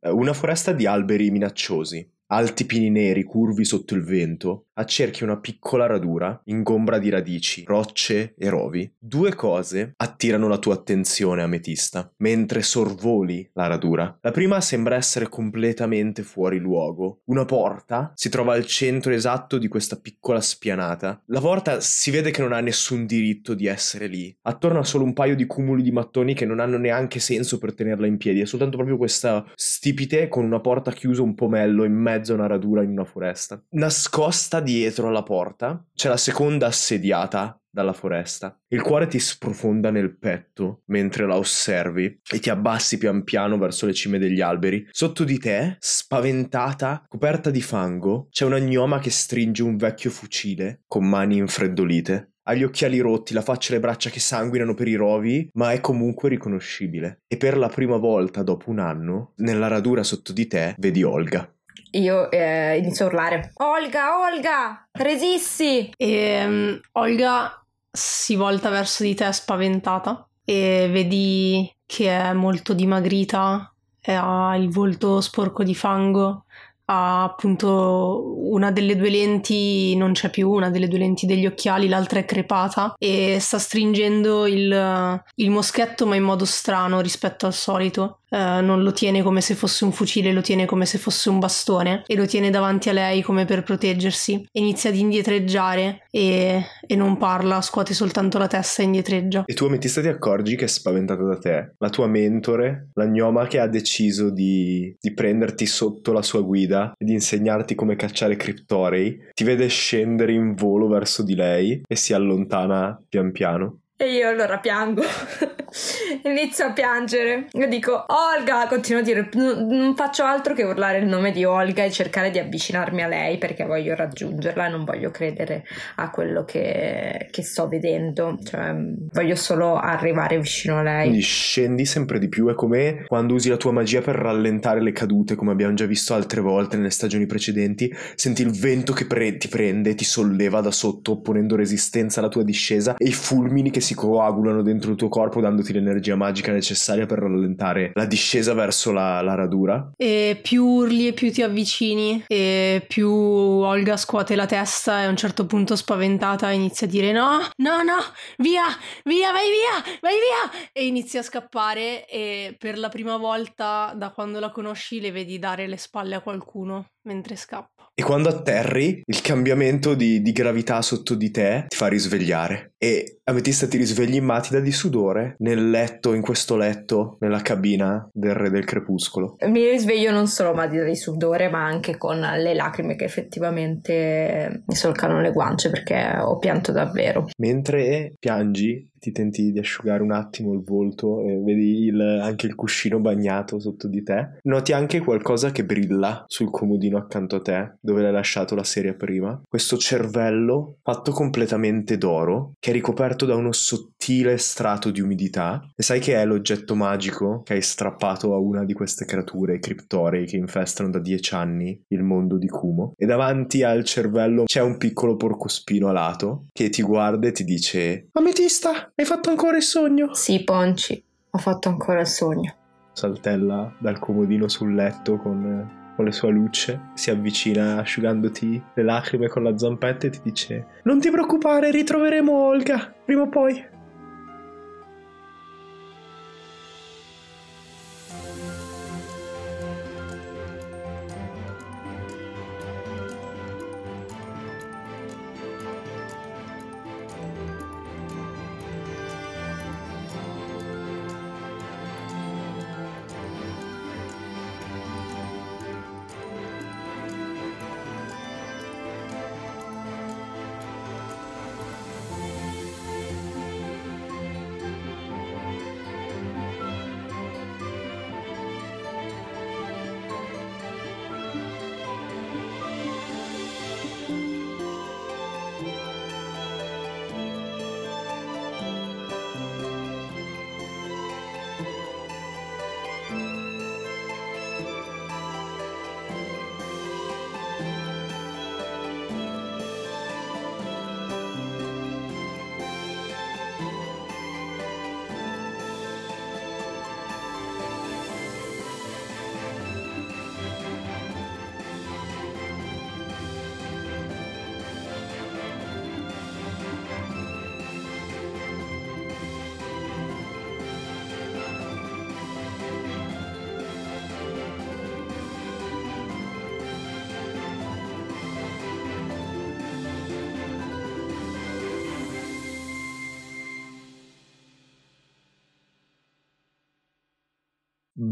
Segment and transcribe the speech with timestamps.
[0.00, 5.38] Eh, Una foresta di alberi minacciosi, alti pini neri curvi sotto il vento, accerchi una
[5.38, 8.90] piccola radura ingombra di radici, rocce e rovi.
[8.98, 14.18] Due cose attirano la tua attenzione, ametista, mentre sorvoli la radura.
[14.20, 17.22] La prima sembra essere completamente fuori luogo.
[17.24, 21.22] Una porta si trova al centro esatto di questa piccola spianata.
[21.26, 24.34] La porta si vede che non ha nessun diritto di essere lì.
[24.42, 27.74] Attorno ha solo un paio di cumuli di mattoni che non hanno neanche senso per
[27.74, 28.40] tenerla in piedi.
[28.40, 32.46] È soltanto proprio questa stipite con una porta chiusa un pomello in mezzo a una
[32.46, 33.62] radura in una foresta.
[33.70, 38.58] Nascosta dietro alla porta c'è la seconda assediata dalla foresta.
[38.68, 43.86] Il cuore ti sprofonda nel petto mentre la osservi e ti abbassi pian piano verso
[43.86, 44.86] le cime degli alberi.
[44.90, 50.82] Sotto di te, spaventata, coperta di fango, c'è una gnoma che stringe un vecchio fucile
[50.88, 52.32] con mani infreddolite.
[52.48, 55.72] Ha gli occhiali rotti, la faccia e le braccia che sanguinano per i rovi, ma
[55.72, 57.20] è comunque riconoscibile.
[57.28, 61.46] E per la prima volta dopo un anno, nella radura sotto di te, vedi Olga.
[61.92, 63.52] Io eh, inizio a urlare.
[63.56, 65.92] Olga, Olga, resisti!
[65.96, 73.72] E mm, Olga si volta verso di te spaventata e vedi che è molto dimagrita,
[74.00, 76.44] e ha il volto sporco di fango,
[76.86, 81.88] ha appunto una delle due lenti non c'è più, una delle due lenti degli occhiali,
[81.88, 87.52] l'altra è crepata e sta stringendo il, il moschetto ma in modo strano rispetto al
[87.52, 88.17] solito.
[88.30, 91.38] Eh, non lo tiene come se fosse un fucile, lo tiene come se fosse un
[91.38, 94.46] bastone e lo tiene davanti a lei come per proteggersi.
[94.52, 99.44] Inizia ad indietreggiare e, e non parla, scuote soltanto la testa e indietreggia.
[99.46, 101.72] E tu, ametista, ti accorgi che è spaventata da te.
[101.78, 106.92] La tua mentore, la gnoma che ha deciso di, di prenderti sotto la sua guida
[106.96, 111.96] e di insegnarti come cacciare criptorei, ti vede scendere in volo verso di lei e
[111.96, 113.80] si allontana pian piano.
[114.00, 115.02] E io allora piango.
[116.22, 117.48] Inizio a piangere.
[117.50, 121.44] Io dico Olga, continuo a dire, "N- non faccio altro che urlare il nome di
[121.44, 125.64] Olga e cercare di avvicinarmi a lei perché voglio raggiungerla e non voglio credere
[125.96, 128.38] a quello che, che sto vedendo.
[128.40, 128.72] Cioè,
[129.12, 131.02] voglio solo arrivare vicino a lei.
[131.08, 132.48] Quindi scendi sempre di più.
[132.48, 136.14] È come quando usi la tua magia per rallentare le cadute, come abbiamo già visto
[136.14, 137.92] altre volte nelle stagioni precedenti.
[138.14, 142.44] Senti il vento che pre- ti prende, ti solleva da sotto, opponendo resistenza alla tua
[142.44, 147.06] discesa, e i fulmini che si coagulano dentro il tuo corpo, dandoti l'energia magica necessaria
[147.06, 149.92] per rallentare la discesa verso la, la radura.
[149.96, 155.08] E più urli e più ti avvicini e più Olga scuote la testa e a
[155.08, 157.98] un certo punto spaventata inizia a dire no, no, no,
[158.38, 158.64] via,
[159.04, 164.10] via, vai via, vai via e inizia a scappare e per la prima volta da
[164.10, 167.78] quando la conosci le vedi dare le spalle a qualcuno mentre scappa.
[167.98, 172.74] E quando atterri, il cambiamento di, di gravità sotto di te ti fa risvegliare.
[172.80, 178.34] E Ametista ti risvegli matida di sudore nel letto, in questo letto, nella cabina del
[178.34, 179.36] re del crepuscolo.
[179.48, 184.74] Mi risveglio non solo ma di sudore, ma anche con le lacrime che effettivamente mi
[184.74, 187.26] solcano le guance perché ho pianto davvero.
[187.38, 192.56] Mentre piangi, ti tenti di asciugare un attimo il volto e vedi il- anche il
[192.56, 194.38] cuscino bagnato sotto di te.
[194.42, 198.94] Noti anche qualcosa che brilla sul comodino accanto a te, dove l'hai lasciato la serie
[198.94, 199.40] prima.
[199.48, 205.60] Questo cervello fatto completamente d'oro, che è ricoperto da uno sottile strato di umidità.
[205.74, 210.26] E sai che è l'oggetto magico che hai strappato a una di queste creature, criptorei,
[210.26, 212.92] che infestano da dieci anni il mondo di Kumo.
[212.96, 218.08] E davanti al cervello c'è un piccolo porcospino alato che ti guarda e ti dice:
[218.12, 220.14] Ametista, hai fatto ancora il sogno?
[220.14, 222.54] Sì, Ponci, ho fatto ancora il sogno.
[222.92, 229.26] Saltella dal comodino sul letto con, con le sue lucce, si avvicina asciugandoti le lacrime
[229.26, 233.76] con la zampetta e ti dice: Non ti preoccupare, ritroveremo Olga prima o poi.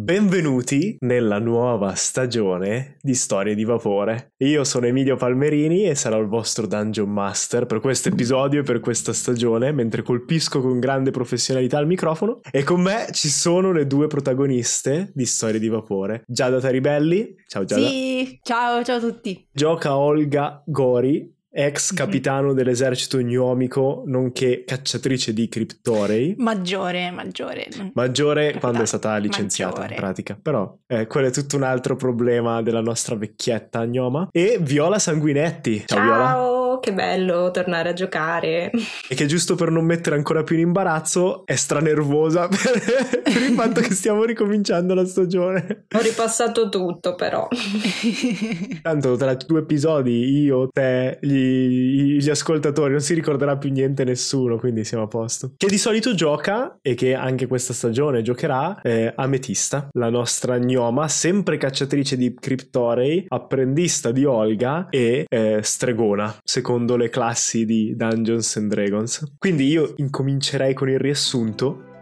[0.06, 4.34] Benvenuti nella nuova stagione di Storie di Vapore.
[4.44, 8.78] Io sono Emilio Palmerini e sarò il vostro Dungeon Master per questo episodio e per
[8.78, 12.38] questa stagione, mentre colpisco con grande professionalità il microfono.
[12.52, 16.22] E con me ci sono le due protagoniste di Storie di Vapore.
[16.28, 17.34] Giada Taribelli.
[17.48, 17.88] Ciao Giada.
[17.88, 19.48] Sì, ciao, ciao a tutti.
[19.50, 26.34] Gioca Olga Gori, ex capitano dell'esercito gnomico, nonché cacciatrice di criptorei.
[26.36, 27.66] Maggiore, maggiore.
[27.94, 28.60] Maggiore Capitano.
[28.60, 29.94] quando è stata licenziata Maggiore.
[29.94, 30.38] in pratica.
[30.40, 34.28] Però eh, quello è tutto un altro problema della nostra vecchietta gnoma.
[34.30, 35.84] E Viola Sanguinetti.
[35.86, 36.65] Ciao, Viola.
[36.86, 38.70] Che bello tornare a giocare.
[39.08, 42.80] E che giusto per non mettere ancora più in imbarazzo è stranervosa per,
[43.24, 45.86] per il fatto che stiamo ricominciando la stagione.
[45.92, 47.48] Ho ripassato tutto però.
[48.82, 54.56] Tanto tra due episodi io, te, gli, gli ascoltatori non si ricorderà più niente nessuno,
[54.56, 55.54] quindi siamo a posto.
[55.56, 61.08] Che di solito gioca e che anche questa stagione giocherà è Ametista, la nostra gnoma,
[61.08, 68.56] sempre cacciatrice di criptorei, apprendista di Olga e eh, stregona, secondo le classi di Dungeons
[68.56, 69.32] and Dragons.
[69.38, 71.95] Quindi io incomincerei con il riassunto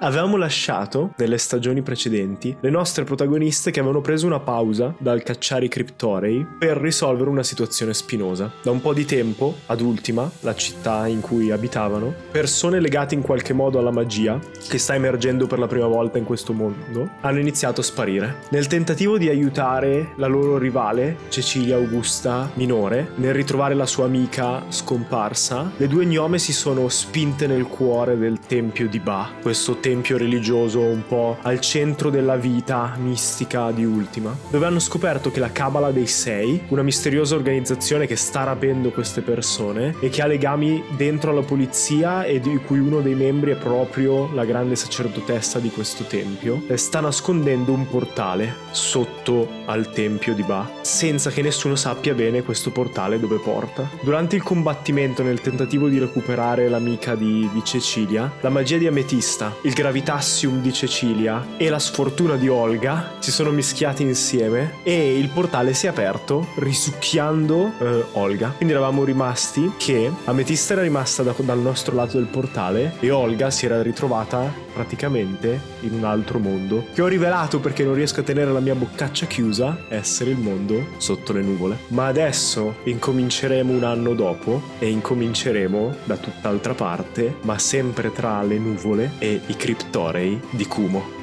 [0.00, 5.64] Avevamo lasciato, nelle stagioni precedenti, le nostre protagoniste che avevano preso una pausa dal cacciare
[5.64, 8.52] i criptorei per risolvere una situazione spinosa.
[8.62, 13.22] Da un po' di tempo, ad Ultima, la città in cui abitavano, persone legate in
[13.22, 17.40] qualche modo alla magia, che sta emergendo per la prima volta in questo mondo, hanno
[17.40, 18.42] iniziato a sparire.
[18.50, 24.62] Nel tentativo di aiutare la loro rivale, Cecilia Augusta Minore, nel ritrovare la sua amica
[24.68, 29.86] scomparsa, le due gnome si sono spinte nel cuore del tempio di Ba, questo tempio
[30.16, 35.50] religioso un po' al centro della vita mistica di Ultima, dove hanno scoperto che la
[35.52, 40.82] Cabala dei Sei, una misteriosa organizzazione che sta rapendo queste persone e che ha legami
[40.96, 45.70] dentro alla polizia e di cui uno dei membri è proprio la grande sacerdotessa di
[45.70, 51.76] questo tempio, eh, sta nascondendo un portale sotto al tempio di Ba, senza che nessuno
[51.76, 53.88] sappia bene questo portale dove porta.
[54.02, 59.54] Durante il combattimento nel tentativo di recuperare l'amica di, di Cecilia, la magia di Ametista,
[59.62, 65.28] il gravitassium di Cecilia e la sfortuna di Olga si sono mischiati insieme e il
[65.28, 68.48] portale si è aperto risucchiando eh, Olga.
[68.56, 73.52] Quindi eravamo rimasti che Ametista era rimasta da- dal nostro lato del portale e Olga
[73.52, 78.22] si era ritrovata praticamente in un altro mondo che ho rivelato perché non riesco a
[78.22, 81.78] tenere la mia boccaccia chiusa essere il mondo sotto le nuvole.
[81.88, 88.58] Ma adesso incominceremo un anno dopo e incominceremo da tutt'altra parte, ma sempre tra le
[88.58, 91.18] nuvole e i criptorei di Kumo.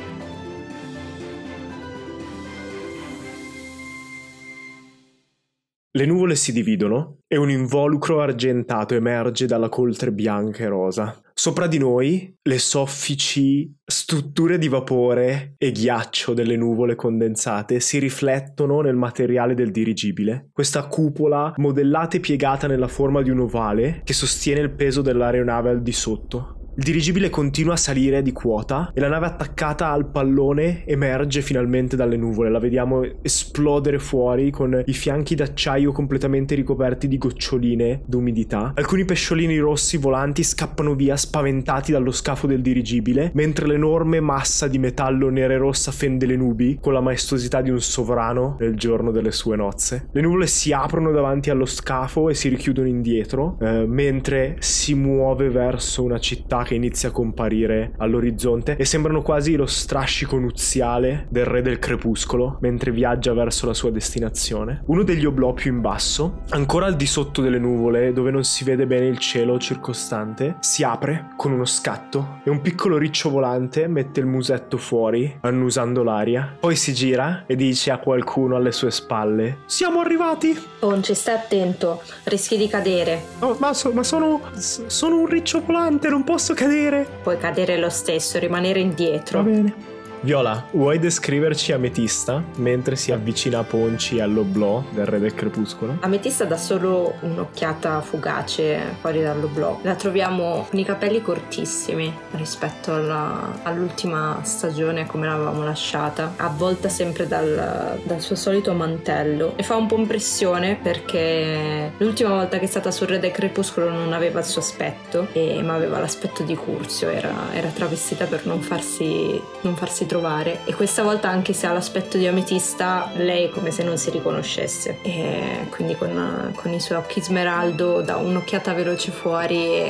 [5.96, 11.22] Le nuvole si dividono e un involucro argentato emerge dalla coltre bianca e rosa.
[11.38, 18.80] Sopra di noi le soffici strutture di vapore e ghiaccio delle nuvole condensate si riflettono
[18.80, 20.48] nel materiale del dirigibile.
[20.54, 25.72] Questa cupola modellata e piegata nella forma di un ovale che sostiene il peso dell'aeronave
[25.72, 26.55] al di sotto.
[26.78, 31.96] Il dirigibile continua a salire di quota e la nave attaccata al pallone emerge finalmente
[31.96, 32.50] dalle nuvole.
[32.50, 38.74] La vediamo esplodere fuori con i fianchi d'acciaio completamente ricoperti di goccioline d'umidità.
[38.76, 44.78] Alcuni pesciolini rossi volanti scappano via spaventati dallo scafo del dirigibile, mentre l'enorme massa di
[44.78, 49.12] metallo nera e rossa fende le nubi con la maestosità di un sovrano nel giorno
[49.12, 50.10] delle sue nozze.
[50.12, 55.50] Le nuvole si aprono davanti allo scafo e si richiudono indietro, eh, mentre si muove
[55.50, 61.46] verso una città che inizia a comparire all'orizzonte e sembrano quasi lo strascico nuziale del
[61.46, 64.82] re del crepuscolo mentre viaggia verso la sua destinazione.
[64.88, 68.64] Uno degli oblò più in basso, ancora al di sotto delle nuvole dove non si
[68.64, 73.88] vede bene il cielo circostante, si apre con uno scatto e un piccolo riccio volante
[73.88, 76.58] mette il musetto fuori annusando l'aria.
[76.60, 80.58] Poi si gira e dice a qualcuno alle sue spalle: Siamo arrivati!
[80.80, 83.22] Ponce, stai attento, rischi di cadere.
[83.40, 87.06] Oh, ma, so- ma sono, sono un riccio volante, non posso cadere.
[87.22, 89.44] Puoi cadere lo stesso, rimanere indietro.
[89.44, 89.95] Va bene.
[90.26, 95.98] Viola, vuoi descriverci Ametista mentre si avvicina a Ponci all'oblò del re del crepuscolo?
[96.00, 99.82] Ametista dà solo un'occhiata fugace fuori dall'oblò.
[99.84, 107.28] La troviamo con i capelli cortissimi rispetto alla- all'ultima stagione come l'avevamo lasciata, avvolta sempre
[107.28, 112.68] dal, dal suo solito mantello e fa un po' impressione perché l'ultima volta che è
[112.68, 116.56] stata sul Re del Crepuscolo non aveva il suo aspetto, e- ma aveva l'aspetto di
[116.56, 121.54] Curzio, era, era travestita per non farsi, non farsi trovare ritrovare e questa volta anche
[121.54, 126.52] se ha l'aspetto di ametista lei è come se non si riconoscesse e quindi con,
[126.56, 129.84] con i suoi occhi smeraldo dà un'occhiata veloce fuori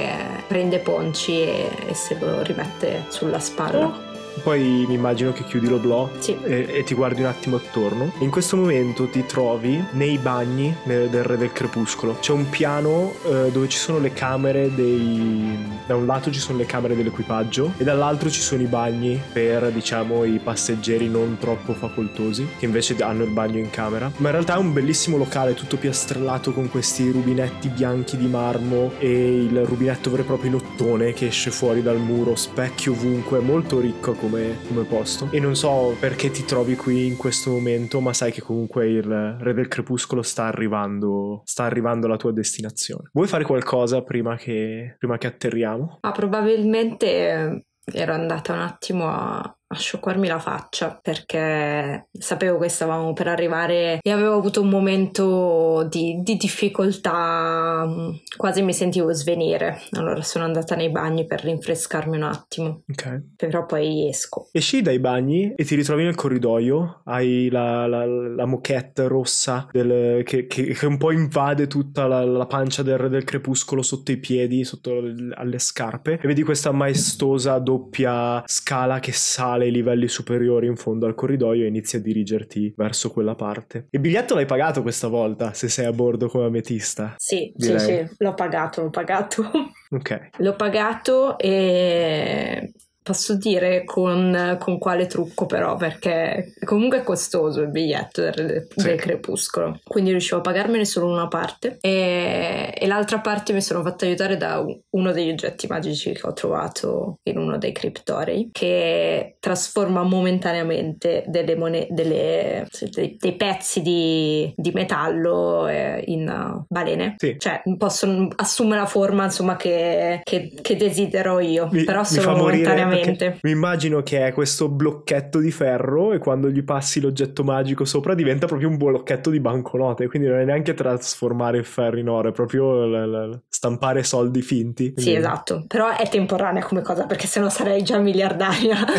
[0.48, 4.05] prende Ponci e, e se lo rimette sulla spalla.
[4.44, 6.36] Poi mi immagino che chiudi l'oblò Sì.
[6.44, 8.12] e, e ti guardi un attimo attorno.
[8.20, 12.18] In questo momento ti trovi nei bagni ne- del Re del Crepuscolo.
[12.20, 15.74] C'è un piano eh, dove ci sono le camere dei...
[15.88, 19.72] Da un lato ci sono le camere dell'equipaggio e dall'altro ci sono i bagni per,
[19.72, 24.12] diciamo, i passeggeri non troppo facoltosi, che invece hanno il bagno in camera.
[24.18, 28.92] Ma in realtà è un bellissimo locale, tutto piastrellato con questi rubinetti bianchi di marmo
[28.98, 33.40] e il rubinetto vero e proprio in ottone che esce fuori dal muro, specchi ovunque,
[33.40, 35.30] molto ricco come, come posto.
[35.32, 39.38] E non so perché ti trovi qui in questo momento, ma sai che comunque il
[39.40, 43.10] Re del Crepuscolo sta arrivando, sta arrivando alla tua destinazione.
[43.14, 46.00] Vuoi fare qualcosa prima che, prima che atterriamo?
[46.02, 52.70] Ma probabilmente eh, ero andata un attimo a, a scioccarmi la faccia perché sapevo che
[52.70, 59.12] stavamo per arrivare e avevo avuto un momento di, di difficoltà, mm, quasi mi sentivo
[59.14, 59.80] svenire.
[59.92, 63.22] Allora sono andata nei bagni per rinfrescarmi un attimo, Ok.
[63.36, 64.50] però poi esco.
[64.52, 70.24] Esci dai bagni e ti ritrovi nel corridoio, hai la, la, la moquette rossa del-
[70.24, 74.18] che, che- che un po' invade tutta la, la pancia del del crepuscolo sotto i
[74.18, 80.08] piedi, sotto le- alle scarpe, e vedi questa maestosa doppia scala che sale ai livelli
[80.08, 83.88] superiori in fondo al corridoio e inizia a dirigerti verso quella parte.
[83.92, 87.16] Il biglietto l'hai pagato questa volta, se sei a bordo come ametista.
[87.18, 87.80] Sì, Direi.
[87.80, 89.50] sì, sì, l'ho pagato, l'ho pagato.
[89.92, 90.30] Ok.
[90.40, 92.72] L'ho pagato e
[93.06, 98.84] posso dire con, con quale trucco però, perché comunque è costoso il biglietto del, Sì.
[98.88, 103.84] del crepuscolo, quindi riuscivo a pagarmene solo una parte e, e l'altra parte mi sono
[103.84, 109.36] fatta aiutare da uno degli oggetti magici che ho trovato in uno dei criptorei, che
[109.40, 117.16] trasforma momentaneamente delle mone- delle- dei, dei pezzi di, di metallo eh, in uh, balene.
[117.18, 117.36] Sì.
[117.38, 122.94] Cioè, possono assumere la forma insomma che, che- che desidero io, Mi- però solo momentaneamente.
[123.00, 127.86] Perché Mi immagino che è questo blocchetto di ferro e quando gli passi l'oggetto magico
[127.86, 132.10] sopra diventa proprio un blocchetto di banconote, quindi non è neanche trasformare il ferro in
[132.10, 134.86] oro, è proprio l- l- stampare soldi finti.
[134.88, 138.76] Sì, Quindi- esatto, però è temporanea come cosa perché sennò sarei già miliardaria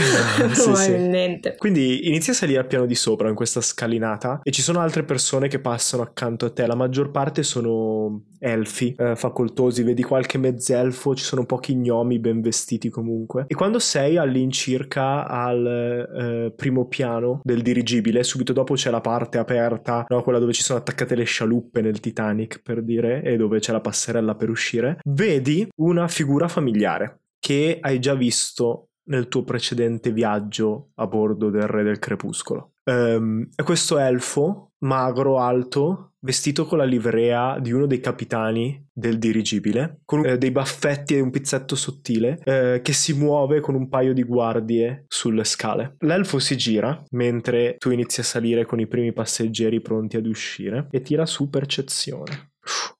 [0.52, 0.62] Sì, sì.
[0.62, 1.54] probabilmente.
[1.58, 5.02] Quindi inizi a salire al piano di sopra in questa scalinata e ci sono altre
[5.04, 6.66] persone che passano accanto a te.
[6.66, 12.40] La maggior parte sono elfi, eh, facoltosi, vedi qualche mezzelfo, ci sono pochi gnomi ben
[12.40, 13.44] vestiti comunque.
[13.48, 19.38] E quando sei all'incirca al eh, primo piano del dirigibile, subito dopo c'è la parte
[19.38, 20.22] aperta, no?
[20.22, 23.80] quella dove ci sono attaccate le scialuppe nel Titanic per dire, e dove c'è la
[23.80, 30.90] passerella per uscire, vedi una figura familiare che hai già visto nel tuo precedente viaggio
[30.96, 32.72] a bordo del Re del Crepuscolo.
[32.82, 40.00] È questo elfo magro, alto, vestito con la livrea di uno dei capitani del dirigibile,
[40.04, 44.12] con eh, dei baffetti e un pizzetto sottile, eh, che si muove con un paio
[44.12, 45.96] di guardie sulle scale.
[46.00, 50.88] L'elfo si gira mentre tu inizi a salire con i primi passeggeri pronti ad uscire
[50.90, 52.50] e tira su percezione.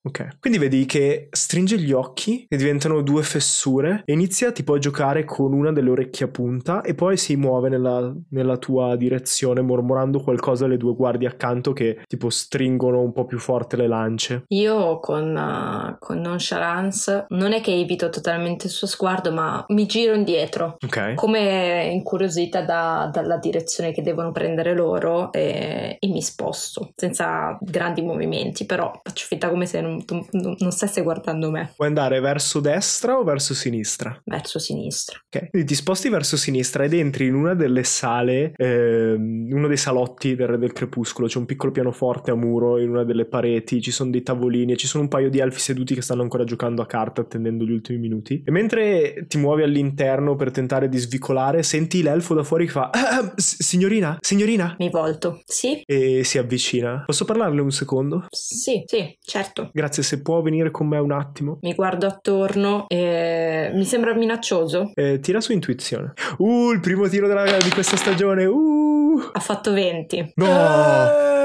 [0.07, 4.79] Ok, quindi vedi che stringe gli occhi e diventano due fessure e inizia tipo a
[4.79, 9.63] giocare con una delle orecchie a punta e poi si muove nella, nella tua direzione
[9.63, 14.45] mormorando qualcosa alle due guardie accanto che tipo stringono un po' più forte le lance.
[14.49, 19.87] Io con, uh, con nonchalance non è che evito totalmente il suo sguardo, ma mi
[19.87, 20.77] giro indietro.
[20.85, 27.59] Ok, Come incuriosita da- dalla direzione che devono prendere loro e, e mi sposto senza
[27.61, 32.21] grandi movimenti, però faccio finta come se non, non, non stesse guardando me vuoi andare
[32.21, 34.21] verso destra o verso sinistra?
[34.25, 35.19] verso sinistra.
[35.29, 39.77] Ok, quindi ti sposti verso sinistra ed entri in una delle sale, ehm, uno dei
[39.77, 41.27] salotti del Re del Crepuscolo.
[41.27, 44.77] C'è un piccolo pianoforte a muro in una delle pareti, ci sono dei tavolini e
[44.77, 47.73] ci sono un paio di elfi seduti che stanno ancora giocando a carte attendendo gli
[47.73, 48.43] ultimi minuti.
[48.45, 52.91] E mentre ti muovi all'interno per tentare di svicolare, senti l'elfo da fuori che fa:
[52.91, 54.75] "Ah, ah, Signorina, signorina!
[54.79, 55.41] Mi volto.
[55.45, 55.83] Sì?
[55.85, 57.03] E si avvicina.
[57.07, 58.27] Posso parlarle un secondo?
[58.31, 59.71] Sì, sì, certo.
[59.73, 61.59] Grazie, se può venire con me un attimo.
[61.63, 64.91] Mi guardo attorno e mi sembra minaccioso.
[64.95, 66.13] Eh, tira su intuizione.
[66.39, 68.45] Uh, il primo tiro della- di questa stagione.
[68.47, 69.21] Uh!
[69.33, 70.33] Ha fatto 20.
[70.37, 70.47] No!
[70.47, 71.36] no,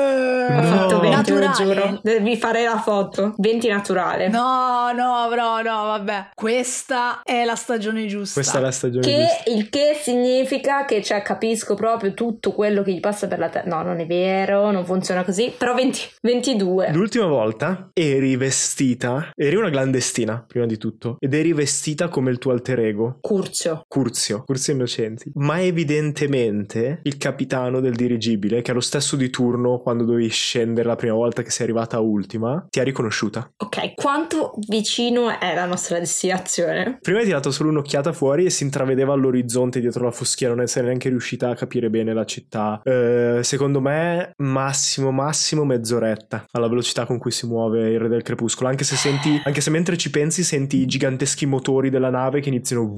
[0.57, 1.53] Ho fatto 20, lo naturale.
[1.55, 1.99] giuro.
[2.03, 3.33] Devi fare la foto.
[3.37, 4.27] 20 naturale.
[4.29, 6.29] No, no, bro, no, vabbè.
[6.35, 8.39] Questa è la stagione giusta.
[8.39, 9.51] Questa è la stagione Che giusta.
[9.51, 13.69] il che significa che cioè, capisco proprio tutto quello che gli passa per la testa.
[13.69, 15.53] No, non è vero, non funziona così.
[15.57, 16.91] Però 20, 22.
[16.93, 22.37] L'ultima volta eri vestita, eri una clandestina prima di tutto, ed eri vestita come il
[22.37, 23.83] tuo alter ego, Curzio.
[23.87, 25.31] Curzio, Curzio Innocenti.
[25.35, 30.87] Ma evidentemente il capitano del dirigibile, che è lo stesso di turno quando dovevi scendere
[30.87, 33.51] la prima volta che sei arrivata ultima, ti ha riconosciuta.
[33.57, 36.97] Ok, quanto vicino è la nostra destinazione?
[37.01, 40.83] Prima hai tirato solo un'occhiata fuori e si intravedeva all'orizzonte dietro la foschia, non sei
[40.83, 42.81] neanche riuscita a capire bene la città.
[42.83, 48.23] Eh, secondo me, massimo, massimo mezz'oretta alla velocità con cui si muove il re del
[48.23, 48.69] crepuscolo.
[48.69, 52.49] Anche se senti, anche se mentre ci pensi, senti i giganteschi motori della nave che
[52.49, 52.93] iniziano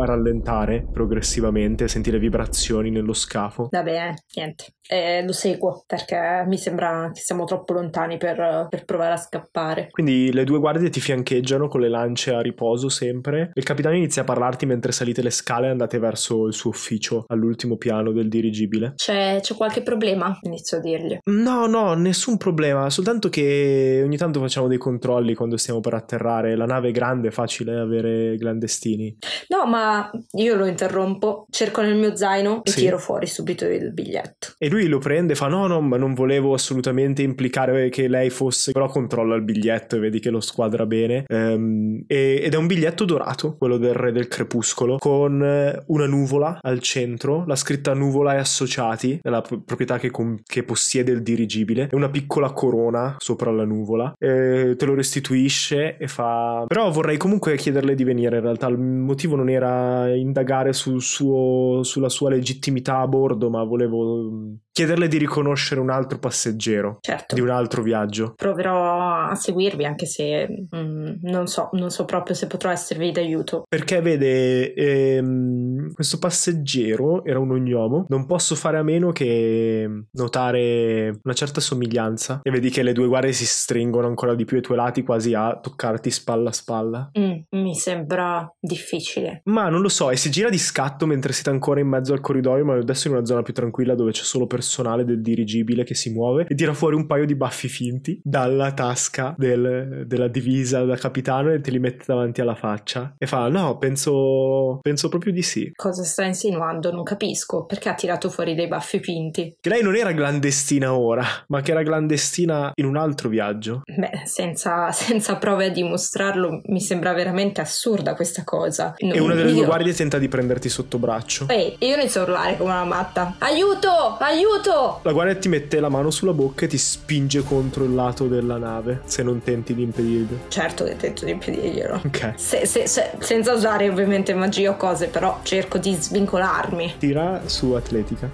[0.00, 3.68] a rallentare progressivamente, senti le vibrazioni nello scafo.
[3.70, 4.74] Vabbè, niente.
[4.90, 9.88] Eh, lo seguo perché mi sembra che siamo troppo lontani per, per provare a scappare.
[9.90, 13.50] Quindi le due guardie ti fiancheggiano con le lance a riposo sempre.
[13.54, 17.24] Il capitano inizia a parlarti mentre salite le scale e andate verso il suo ufficio
[17.28, 18.92] all'ultimo piano del dirigibile.
[18.96, 20.38] C'è, c'è qualche problema?
[20.42, 21.18] Inizio a dirgli.
[21.24, 26.56] No, no, nessun problema, soltanto che ogni tanto facciamo dei controlli quando stiamo per atterrare.
[26.56, 29.16] La nave è grande, è facile avere clandestini.
[29.48, 32.80] No, ma io lo interrompo, cerco nel mio zaino e Sì.
[32.80, 34.54] tiro fuori subito il biglietto.
[34.58, 38.30] E lui lo prende e fa: No, no, ma non volevo assolutamente implicare che lei
[38.30, 38.72] fosse.
[38.72, 41.24] Però controlla il biglietto e vedi che lo squadra bene.
[41.28, 46.06] Ehm, e- ed è un biglietto dorato, quello del re del crepuscolo, con eh, una
[46.06, 50.62] nuvola al centro, la scritta nuvola e associati, è la pro- proprietà che, com- che
[50.62, 54.12] possiede il dirigibile, e una piccola corona sopra la nuvola.
[54.18, 56.64] Te lo restituisce e fa.
[56.66, 58.36] Però vorrei comunque chiederle di venire.
[58.36, 63.62] In realtà il motivo non era indagare sul suo, sulla sua legittimità a bordo, ma
[63.64, 67.34] volevo chiederle di riconoscere un altro passeggero Certo.
[67.34, 68.34] di un altro viaggio.
[68.36, 73.64] Proverò a seguirvi anche se mm, non, so, non so proprio se potrò esservi d'aiuto.
[73.68, 81.18] Perché vede, ehm, questo passeggero era un ognomo, non posso fare a meno che notare
[81.24, 84.62] una certa somiglianza e vedi che le due guardie si stringono ancora di più ai
[84.62, 87.10] tuoi lati quasi a toccarti spalla a spalla.
[87.18, 89.40] Mm, mi sembra difficile.
[89.46, 92.20] Ma non lo so, e si gira di scatto mentre siete ancora in mezzo al
[92.20, 95.94] corridoio, ma adesso in una zona più tranquilla dove c'è solo personale del dirigibile che
[95.94, 100.84] si muove e tira fuori un paio di baffi finti dalla tasca del- della divisa
[100.84, 105.32] da capitano e te li mette davanti alla faccia e fa no, penso, penso proprio
[105.32, 105.72] di sì.
[105.74, 106.92] Cosa sta insinuando?
[106.92, 107.64] Non capisco.
[107.64, 109.56] Perché ha tirato fuori dei baffi pinti?
[109.58, 113.82] Che lei non era clandestina ora, ma che era clandestina in un altro viaggio.
[113.86, 118.94] Beh, senza, senza prove a dimostrarlo, mi sembra veramente assurda questa cosa.
[118.96, 121.46] E Non- una delle due io- guardie tenta di prenderti sotto braccio.
[121.48, 123.36] Ehi, io inizio a urlare come una matta.
[123.38, 123.88] Aiuto!
[124.18, 124.56] Aiuto!
[125.02, 128.56] La guardia ti mette la mano sulla bocca e ti spinge contro il lato della
[128.56, 130.38] nave, se non tenti di impedirlo.
[130.48, 132.00] Certo che tento di impedirglielo.
[132.04, 132.32] Ok.
[132.36, 136.94] Se- se- se- senza usare ovviamente magia o cose, però cerco di svincolarmi.
[136.98, 138.30] Tira su atletica.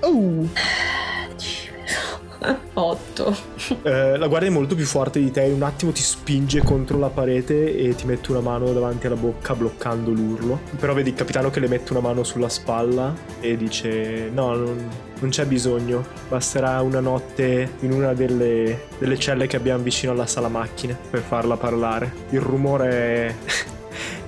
[0.00, 0.46] Oh!
[2.74, 3.36] 8.
[3.82, 6.98] Eh, la guardia è molto più forte di te, in un attimo ti spinge contro
[6.98, 10.60] la parete e ti mette una mano davanti alla bocca bloccando l'urlo.
[10.78, 14.88] Però vedi il capitano che le mette una mano sulla spalla e dice no, non,
[15.20, 20.26] non c'è bisogno, basterà una notte in una delle, delle celle che abbiamo vicino alla
[20.26, 22.12] sala macchine per farla parlare.
[22.30, 23.34] Il rumore è,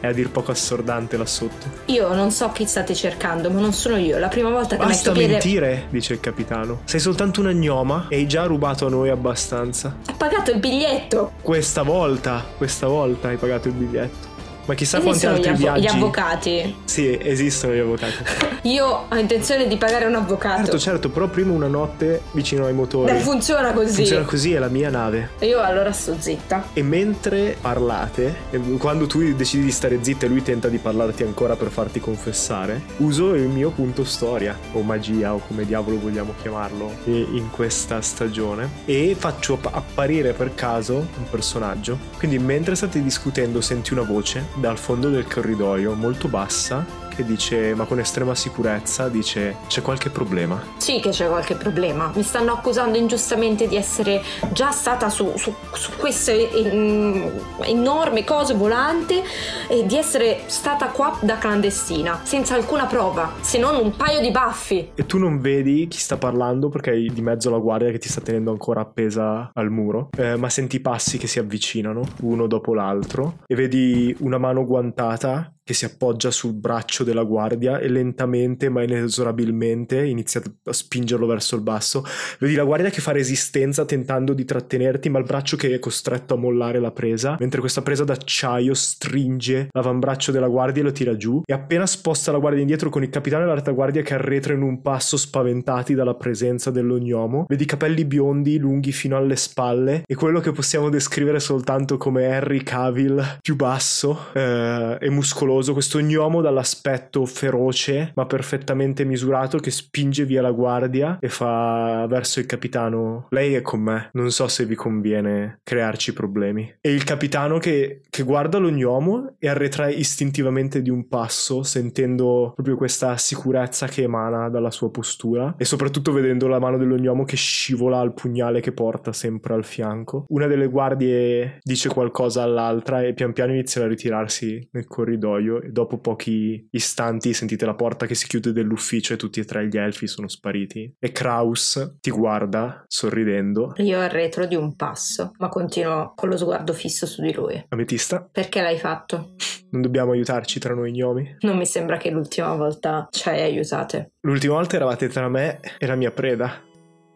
[0.01, 1.67] è a dir poco assordante là sotto.
[1.87, 4.19] Io non so chi state cercando, ma non sono io.
[4.19, 5.33] La prima volta che Basta metto piede.
[5.33, 6.81] mentire, dice il capitano.
[6.85, 9.97] Sei soltanto una gnoma e hai già rubato a noi abbastanza.
[10.09, 11.33] Ho pagato il biglietto.
[11.43, 14.29] Questa volta, questa volta hai pagato il biglietto.
[14.67, 15.87] Ma chissà quanti Esistono gli, altri gli viaggi.
[15.97, 16.77] avvocati.
[16.85, 18.15] Sì, esistono gli avvocati.
[18.69, 20.63] Io ho intenzione di pagare un avvocato.
[20.63, 23.13] certo, certo, però prima una notte vicino ai motori.
[23.13, 23.95] Beh, funziona così.
[23.95, 25.31] Funziona così, è la mia nave.
[25.41, 26.69] Io allora sto zitta.
[26.73, 28.35] E mentre parlate,
[28.79, 32.83] quando tu decidi di stare zitta e lui tenta di parlarti ancora per farti confessare,
[32.99, 38.69] uso il mio punto storia, o magia, o come diavolo vogliamo chiamarlo, in questa stagione,
[38.85, 41.99] e faccio app- apparire per caso un personaggio.
[42.19, 46.85] Quindi mentre state discutendo senti una voce dal fondo del corridoio, molto bassa,
[47.21, 50.61] che dice, ma con estrema sicurezza, dice, c'è qualche problema.
[50.79, 52.11] Sì che c'è qualche problema.
[52.15, 57.27] Mi stanno accusando ingiustamente di essere già stata su, su, su queste mm,
[57.63, 59.21] enorme cose volanti
[59.69, 64.31] e di essere stata qua da clandestina, senza alcuna prova, se non un paio di
[64.31, 64.93] baffi.
[64.95, 68.09] E tu non vedi chi sta parlando perché hai di mezzo la guardia che ti
[68.09, 72.47] sta tenendo ancora appesa al muro, eh, ma senti i passi che si avvicinano uno
[72.47, 77.89] dopo l'altro e vedi una mano guantata che si appoggia sul braccio della guardia e
[77.89, 82.05] lentamente ma inesorabilmente inizia a spingerlo verso il basso.
[82.41, 86.35] Vedi la guardia che fa resistenza tentando di trattenerti, ma il braccio che è costretto
[86.35, 91.17] a mollare la presa, mentre questa presa d'acciaio stringe l'avambraccio della guardia e lo tira
[91.17, 91.43] giù.
[91.45, 94.63] E appena sposta la guardia indietro con il capitano e la retaguardia che arretra in
[94.63, 100.41] un passo spaventati dalla presenza dell'ognomo, vedi capelli biondi lunghi fino alle spalle e quello
[100.41, 107.25] che possiamo descrivere soltanto come Harry Cavill più basso eh, e muscoloso, questo gnomo dall'aspetto
[107.27, 113.55] feroce ma perfettamente misurato che spinge via la guardia e fa verso il capitano lei
[113.55, 116.77] è con me, non so se vi conviene crearci problemi.
[116.81, 122.53] E il capitano che, che guarda lo gnomo e arretra istintivamente di un passo sentendo
[122.55, 127.25] proprio questa sicurezza che emana dalla sua postura e soprattutto vedendo la mano dello gnomo
[127.25, 130.25] che scivola al pugnale che porta sempre al fianco.
[130.29, 135.71] Una delle guardie dice qualcosa all'altra e pian piano iniziano a ritirarsi nel corridoio e
[135.71, 139.77] dopo pochi istanti sentite la porta che si chiude dell'ufficio e tutti e tre gli
[139.77, 140.95] elfi sono spariti.
[140.99, 143.73] E Kraus ti guarda sorridendo.
[143.79, 147.65] Io arretro di un passo, ma continuo con lo sguardo fisso su di lui.
[147.69, 149.35] Ametista, Perché l'hai fatto?
[149.71, 151.37] non dobbiamo aiutarci tra noi gnomi.
[151.41, 154.13] Non mi sembra che l'ultima volta ci hai aiutate.
[154.23, 156.61] L'ultima volta eravate tra me e la mia preda.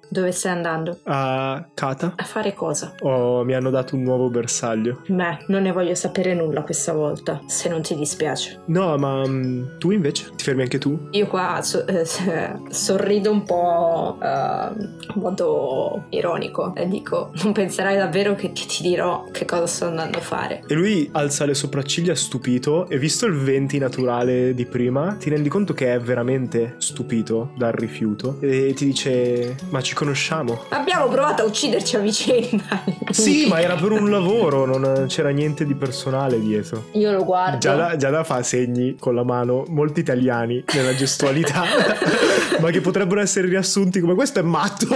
[0.08, 0.98] Dove stai andando?
[1.04, 2.94] A Kata A fare cosa?
[3.00, 5.02] oh, mi hanno dato un nuovo bersaglio.
[5.06, 8.60] Beh, non ne voglio sapere nulla questa volta, se non ti dispiace.
[8.66, 10.30] No, ma mm, tu invece?
[10.36, 11.08] Ti fermi anche tu?
[11.12, 12.04] Io qua so- eh,
[12.70, 14.68] sorrido un po' eh,
[15.14, 19.86] in modo ironico e dico: Non penserai davvero che, che ti dirò che cosa sto
[19.86, 20.62] andando a fare?
[20.66, 25.48] E lui alza le sopracciglia stupito e visto il 20 naturale di prima, ti rendi
[25.48, 30.64] conto che è veramente stupito dal rifiuto e ti dice "Ma ci conosciamo?".
[30.68, 32.82] Abbiamo provato a ucciderci a vicenda.
[33.10, 36.86] Sì, ma era per un lavoro, non c'era niente di personale dietro.
[36.92, 37.58] Io lo guardo.
[37.58, 41.62] Giada, Giada fa segni con la mano molto italiani nella gestualità,
[42.60, 44.86] ma che potrebbero essere riassunti come questo è matto.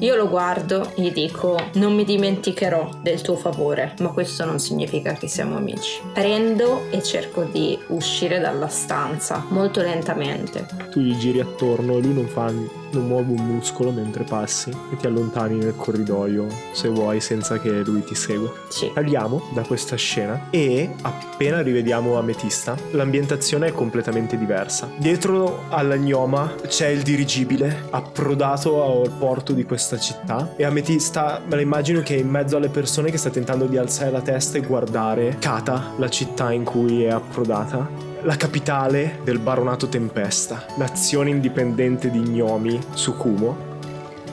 [0.00, 5.12] Io lo guardo, gli dico: Non mi dimenticherò del tuo favore, ma questo non significa
[5.12, 6.00] che siamo amici.
[6.12, 10.66] Prendo e cerco di uscire dalla stanza molto lentamente.
[10.90, 12.50] tu gli giri attorno e lui non fa
[12.92, 17.82] non muove un muscolo mentre passi e ti allontani nel corridoio se vuoi senza che
[17.84, 18.52] lui ti segua.
[18.68, 18.90] Sì.
[18.92, 24.88] Tagliamo da questa scena e appena rivediamo Ametista l'ambientazione è completamente diversa.
[24.96, 31.56] Dietro alla gnoma c'è il dirigibile approdato al porto di questa città e Ametista me
[31.56, 34.58] la immagino che è in mezzo alle persone che sta tentando di alzare la testa
[34.58, 41.30] e guardare Kata, la città in cui è approdata la capitale del baronato Tempesta, nazione
[41.30, 43.67] indipendente di gnomi su Kumo.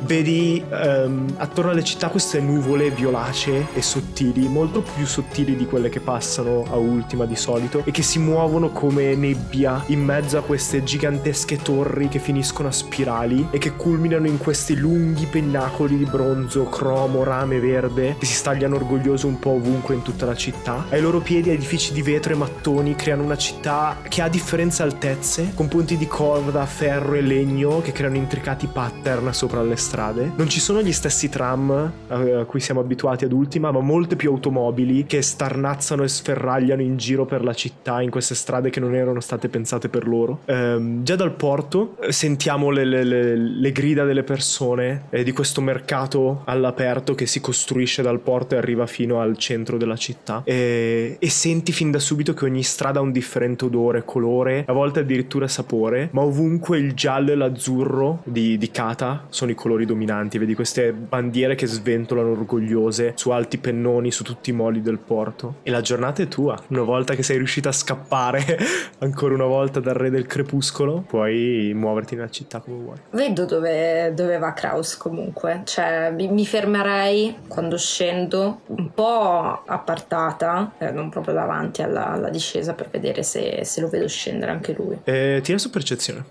[0.02, 5.90] Vedi ehm, attorno alle città queste nuvole violacee e sottili, molto più sottili di quelle
[5.90, 10.42] che passano a ultima di solito e che si muovono come nebbia in mezzo a
[10.42, 16.06] queste gigantesche torri che finiscono a spirali e che culminano in questi lunghi pennacoli di
[16.06, 20.86] bronzo, cromo, rame verde che si stagliano orgoglioso un po' ovunque in tutta la città.
[20.90, 25.52] Ai loro piedi edifici di vetro e mattoni creano una città che ha differenze altezze,
[25.56, 29.95] con ponti di corda, ferro e legno che creano intricati pattern sopra le strade.
[30.36, 34.16] Non ci sono gli stessi tram eh, a cui siamo abituati ad Ultima, ma molte
[34.16, 38.80] più automobili che starnazzano e sferragliano in giro per la città in queste strade che
[38.80, 40.42] non erano state pensate per loro.
[40.46, 45.32] Ehm, già dal porto eh, sentiamo le, le- le- le grida delle persone eh, di
[45.32, 50.42] questo mercato all'aperto che si costruisce dal porto e arriva fino al centro della città.
[50.44, 54.74] E, e senti fin da subito che ogni strada ha un differente odore, colore, a
[54.74, 59.75] volte addirittura sapore, ma ovunque il giallo e l'azzurro di, di Kata sono i colori
[59.84, 60.38] dominanti.
[60.38, 65.56] Vedi queste bandiere che sventolano orgogliose su alti pennoni su tutti i moli del porto.
[65.64, 66.58] E la giornata è tua.
[66.68, 68.58] Una volta che sei riuscita a scappare
[69.00, 72.98] ancora una volta dal re del crepuscolo, puoi muoverti nella città come vuoi.
[73.10, 80.74] Vedo dove, dove va Kraus comunque, cioè mi, mi fermerei quando scendo un po' appartata,
[80.78, 84.74] eh, non proprio davanti alla, alla discesa per vedere se, se lo vedo scendere anche
[84.74, 85.00] lui.
[85.04, 86.24] E tira su percezione.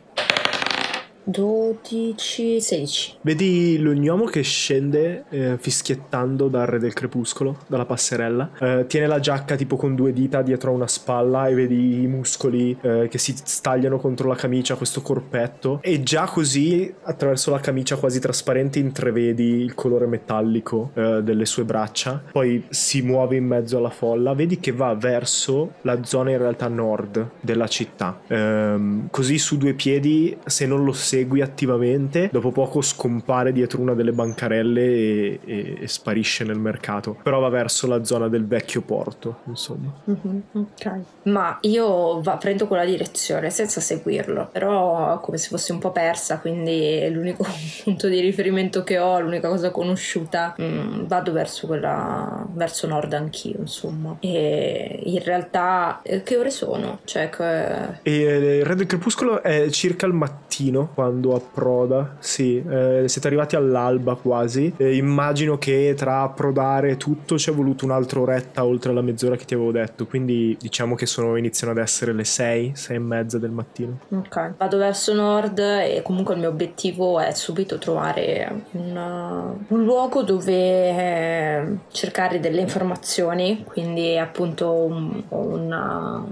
[1.25, 3.17] 12, 16.
[3.23, 8.51] Vedi lo gnomo che scende eh, fischiettando dal re del crepuscolo, dalla passerella.
[8.61, 12.07] Eh, tiene la giacca tipo con due dita dietro a una spalla e vedi i
[12.07, 15.81] muscoli eh, che si stagliano contro la camicia, questo corpetto.
[15.83, 21.65] E già così, attraverso la camicia quasi trasparente, intravedi il colore metallico eh, delle sue
[21.65, 22.23] braccia.
[22.33, 24.35] Poi si muove in mezzo alla folla.
[24.35, 28.21] Vedi che va verso la zona in realtà nord della città.
[28.27, 33.81] Ehm, così su due piedi, se non lo senti, segui attivamente, dopo poco scompare dietro
[33.81, 37.17] una delle bancarelle e, e- e sparisce nel mercato.
[37.23, 39.93] Però va verso la zona del vecchio porto, insomma.
[40.05, 40.91] Mhm, Ok.
[41.25, 46.39] Ma io va- prendo quella direzione senza seguirlo, però come se fossi un po' persa,
[46.41, 47.45] quindi l'unico
[47.85, 53.59] punto di riferimento che ho, l'unica cosa conosciuta, mm, vado verso quella verso nord anch'io,
[53.61, 54.17] insomma.
[54.21, 56.99] E in realtà eh, che ore sono?
[57.05, 58.01] Cioè che...
[58.03, 62.17] E eh, il Re del Crepuscolo è circa il mattino quando approda.
[62.19, 64.73] Sì, eh, siete arrivati all'alba quasi.
[64.77, 69.37] E immagino che tra approdare e tutto ci è voluto un'altra oretta oltre alla mezz'ora
[69.37, 70.07] che ti avevo detto.
[70.07, 73.99] Quindi diciamo che sono, iniziano ad essere le 6, 6 e mezza del mattino.
[74.09, 80.23] Ok, vado verso nord e comunque il mio obiettivo è subito trovare un, un luogo
[80.23, 86.25] dove eh, cercare delle informazioni, quindi appunto un, una-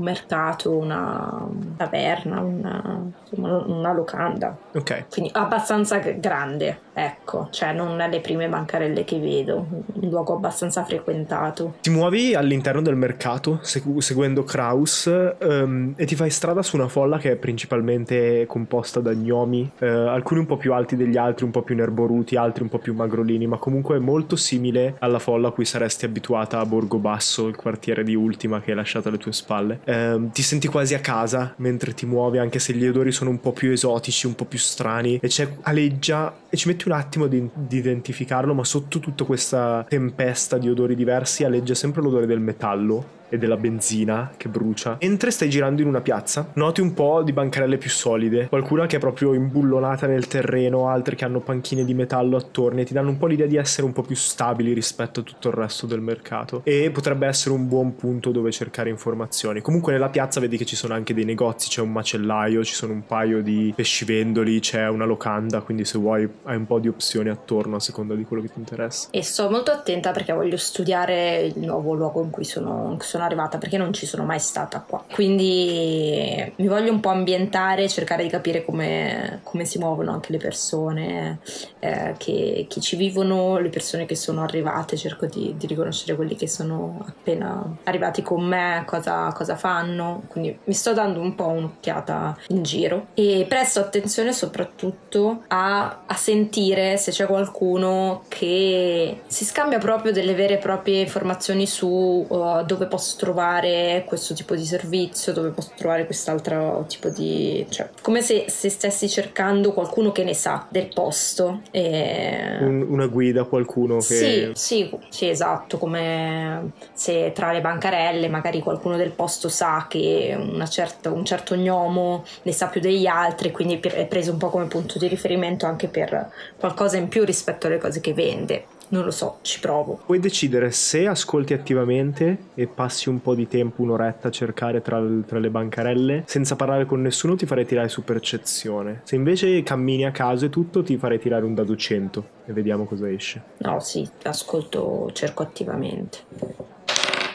[0.00, 4.56] un mercato, una taverna, una, insomma, una locanda.
[4.72, 5.08] Ok.
[5.10, 11.74] Quindi abbastanza grande, ecco, cioè non le prime bancarelle che vedo, un luogo abbastanza frequentato.
[11.80, 16.88] Ti muovi all'interno del mercato segu- seguendo Kraus ehm, e ti fai strada su una
[16.88, 21.44] folla che è principalmente composta da gnomi, eh, alcuni un po' più alti degli altri,
[21.44, 25.48] un po' più nerboruti, altri un po' più magrolini, ma comunque molto simile alla folla
[25.48, 29.18] a cui saresti abituata a Borgo Basso, il quartiere di Ultima che hai lasciato alle
[29.18, 29.80] tue spalle.
[29.90, 33.40] Ehm, ti senti quasi a casa mentre ti muovi, anche se gli odori sono un
[33.40, 37.26] po' più esotici, un po' più strani, e c'è aleggia e ci metti un attimo
[37.26, 42.40] di, di identificarlo, ma sotto tutta questa tempesta di odori diversi aleggia sempre l'odore del
[42.40, 44.98] metallo e della benzina che brucia.
[45.00, 48.96] Mentre stai girando in una piazza, noti un po' di bancarelle più solide, qualcuna che
[48.96, 53.10] è proprio imbullonata nel terreno, altre che hanno panchine di metallo attorno e ti danno
[53.10, 56.00] un po' l'idea di essere un po' più stabili rispetto a tutto il resto del
[56.00, 56.60] mercato.
[56.64, 59.60] E potrebbe essere un buon punto dove cercare informazioni.
[59.60, 62.92] Comunque nella piazza vedi che ci sono anche dei negozi, c'è un macellaio, ci sono
[62.92, 67.28] un paio di pescivendoli, c'è una locanda, quindi se vuoi hai un po' di opzioni
[67.28, 69.08] attorno a seconda di quello che ti interessa.
[69.10, 73.06] E sto molto attenta perché voglio studiare il nuovo luogo in cui sono, in cui
[73.06, 75.04] sono arrivata perché non ci sono mai stata qua.
[75.12, 80.38] Quindi mi voglio un po' ambientare, cercare di capire come, come si muovono anche le
[80.38, 81.40] persone
[81.78, 86.36] eh, che, che ci vivono, le persone che sono arrivate, cerco di, di riconoscere quelli
[86.36, 90.22] che sono appena arrivati con me, cosa, cosa fanno.
[90.28, 96.14] Quindi mi sto dando un po' un'occhiata in giro e presto attenzione soprattutto a, a
[96.14, 102.64] sentire se c'è qualcuno che si scambia proprio delle vere e proprie informazioni su uh,
[102.64, 107.66] dove posso trovare questo tipo di servizio, dove posso trovare quest'altro tipo di...
[107.68, 111.62] cioè come se, se stessi cercando qualcuno che ne sa del posto.
[111.70, 112.58] E...
[112.60, 114.02] Un- una guida, qualcuno che...
[114.04, 120.36] Sì, sì, sì, esatto, come se tra le bancarelle magari qualcuno del posto sa che
[120.38, 124.50] una certa- un certo gnomo ne sa più degli altri, quindi è preso un po'
[124.50, 128.64] come punto di riferimento anche per qualcosa in più rispetto alle cose che vende.
[128.90, 130.00] Non lo so, ci provo.
[130.04, 135.00] Puoi decidere se ascolti attivamente e passi un po' di tempo, un'oretta a cercare tra,
[135.26, 139.02] tra le bancarelle, senza parlare con nessuno ti farei tirare su percezione.
[139.04, 142.84] Se invece cammini a caso e tutto ti farei tirare un dado 100 e vediamo
[142.84, 143.42] cosa esce.
[143.58, 146.18] No, sì, ascolto, cerco attivamente.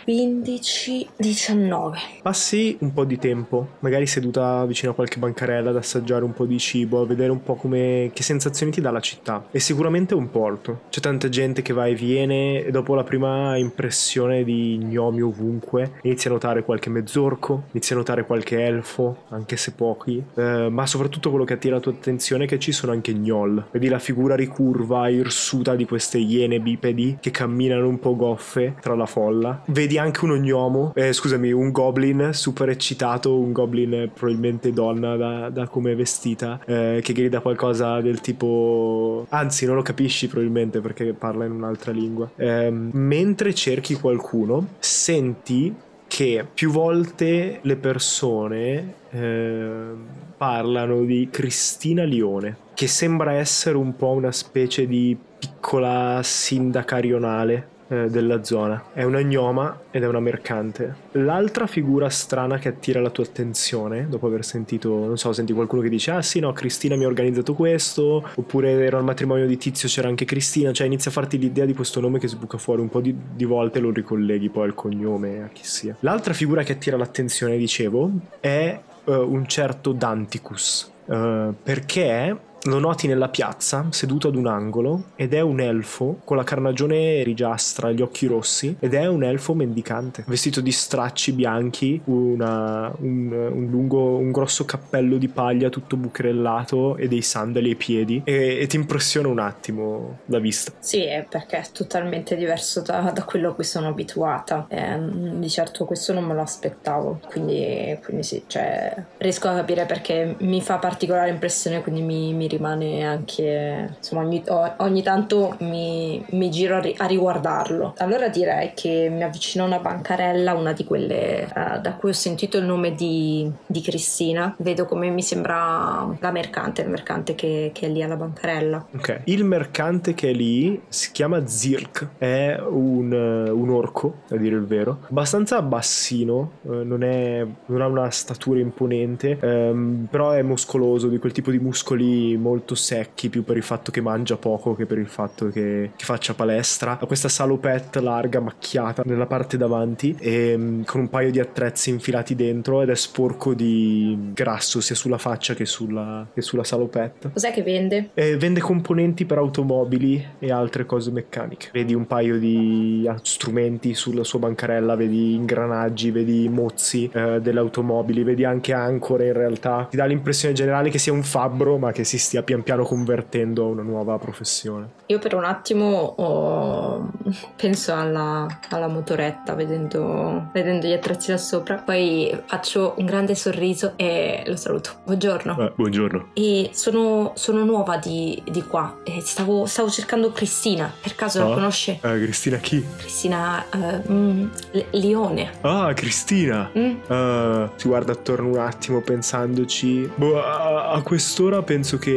[0.06, 1.98] 15, 19.
[2.22, 6.46] Passi un po' di tempo, magari seduta vicino a qualche bancarella ad assaggiare un po'
[6.46, 9.48] di cibo, a vedere un po' come che sensazioni ti dà la città.
[9.50, 10.82] È sicuramente un porto.
[10.92, 15.94] C'è tanta gente che va e viene e dopo la prima impressione di gnomi ovunque
[16.04, 20.86] inizi a notare qualche mezzorco, inizi a notare qualche elfo, anche se pochi, eh, ma
[20.86, 23.70] soprattutto quello che attira la tua attenzione è che ci sono anche gnoll.
[23.72, 28.94] Vedi la figura ricurva, irsuta di queste iene bipedi che camminano un po' goffe tra
[28.94, 29.64] la folla.
[29.66, 35.16] Vedi anche uno gnomo, eh, scusami, un goblin super eccitato, un goblin eh, probabilmente donna
[35.16, 39.26] da, da come vestita, eh, che grida qualcosa del tipo...
[39.30, 42.30] Anzi, non lo capisci probabilmente perché parla in un'altra lingua.
[42.36, 45.74] Ehm, mentre cerchi qualcuno, senti
[46.08, 50.06] che più volte le persone ehm,
[50.38, 57.74] parlano di Cristina Lione, che sembra essere un po' una specie di piccola sindaca rionale
[57.88, 58.86] eh, della zona.
[58.94, 60.96] È una gnoma ed è una mercante.
[61.12, 65.82] L'altra figura strana che attira la tua attenzione, dopo aver sentito, non so, senti qualcuno
[65.82, 69.58] che dice: Ah sì, no, Cristina mi ha organizzato questo, oppure ero al matrimonio di
[69.58, 72.82] Tizio, c'era anche Cristina, cioè inizia a farti l'idea di questo nome che sbuca fuori
[72.82, 75.96] un po' di, di volte, lo ricolleghi poi al cognome, a chi sia.
[76.00, 80.92] L'altra figura che attira l'attenzione, dicevo, è eh, un certo Danticus.
[81.08, 86.38] eh, perché lo noti nella piazza, seduto ad un angolo, ed è un elfo con
[86.38, 92.02] la carnagione rigiastra, gli occhi rossi, ed è un elfo mendicante, vestito di stracci bianchi,
[92.06, 97.76] una- un, un lungo, un grosso cappello di paglia tutto bucherellato e dei sandali ai
[97.76, 100.72] piedi, e, e ti impressiona un attimo la vista.
[100.80, 104.66] Sì, perché è totalmente diverso da, da quello a cui sono abituata.
[104.70, 109.86] Ehm, di certo questo non me lo aspettavo, quindi, quindi sì, cioè, riesco a capire
[109.86, 114.44] perché mi fa particolare impressione, quindi mi, mi rimane anche, insomma, ogni,
[114.78, 117.94] ogni tanto mi, mi giro a, ri- a riguardarlo.
[117.98, 122.14] Allora direi che mi avvicino a una bancarella, una di quelle eh, da cui ho
[122.14, 124.56] sentito il nome di, di Cristina.
[124.58, 128.88] Vedo come mi sembra la mercante, il mercante che, che è lì alla bancarella.
[128.96, 129.22] Ok.
[129.26, 134.56] Il mercante che è lì si chiama Zirk, è un, eh, un orco, a dire
[134.56, 140.42] il vero, abbastanza bassino, eh, non, è- non ha una statura imponente, ehm, però è
[140.42, 144.76] muscoloso, di quel tipo di muscoli molto secchi, più per il fatto che mangia poco
[144.76, 147.00] che per il fatto che, che faccia palestra.
[147.00, 151.90] Ha questa salopette larga, macchiata nella parte davanti, e, mm, con un paio di attrezzi
[151.90, 157.32] infilati dentro ed è sporco di grasso sia sulla faccia che sulla, che sulla salopette.
[157.32, 158.12] Cos'è che vende?
[158.14, 161.70] Eh, vende componenti per automobili e altre cose meccaniche.
[161.74, 167.60] Vedi un paio di ah, strumenti sulla sua bancarella, vedi ingranaggi, vedi mozzi eh, delle
[167.60, 169.88] automobili, vedi anche ancore in realtà.
[169.90, 173.64] Ti dà l'impressione generale che sia un fabbro, ma che si stia pian piano convertendo
[173.64, 174.90] a una nuova professione.
[175.08, 177.10] Io per un attimo ho-
[177.56, 183.94] penso alla, alla motoretta vedendo, vedendo gli attrezzi da sopra, poi faccio un grande sorriso
[183.96, 184.92] e lo saluto.
[185.06, 185.58] Buongiorno.
[185.60, 186.28] Eh, buongiorno.
[186.34, 191.52] E sono, sono nuova di, di qua e stavo, stavo cercando Cristina, per caso la
[191.52, 191.54] Ah.
[191.54, 192.00] conosce?
[192.02, 192.84] Eh, Cristina chi?
[192.98, 195.52] Cristina eh, mm, Le- Leone.
[195.62, 196.70] Ah, Cristina!
[196.78, 196.96] Mm?
[197.08, 200.10] Eh, si guarda attorno un attimo pensandoci.
[200.16, 202.15] Boh, a, a quest'ora penso che,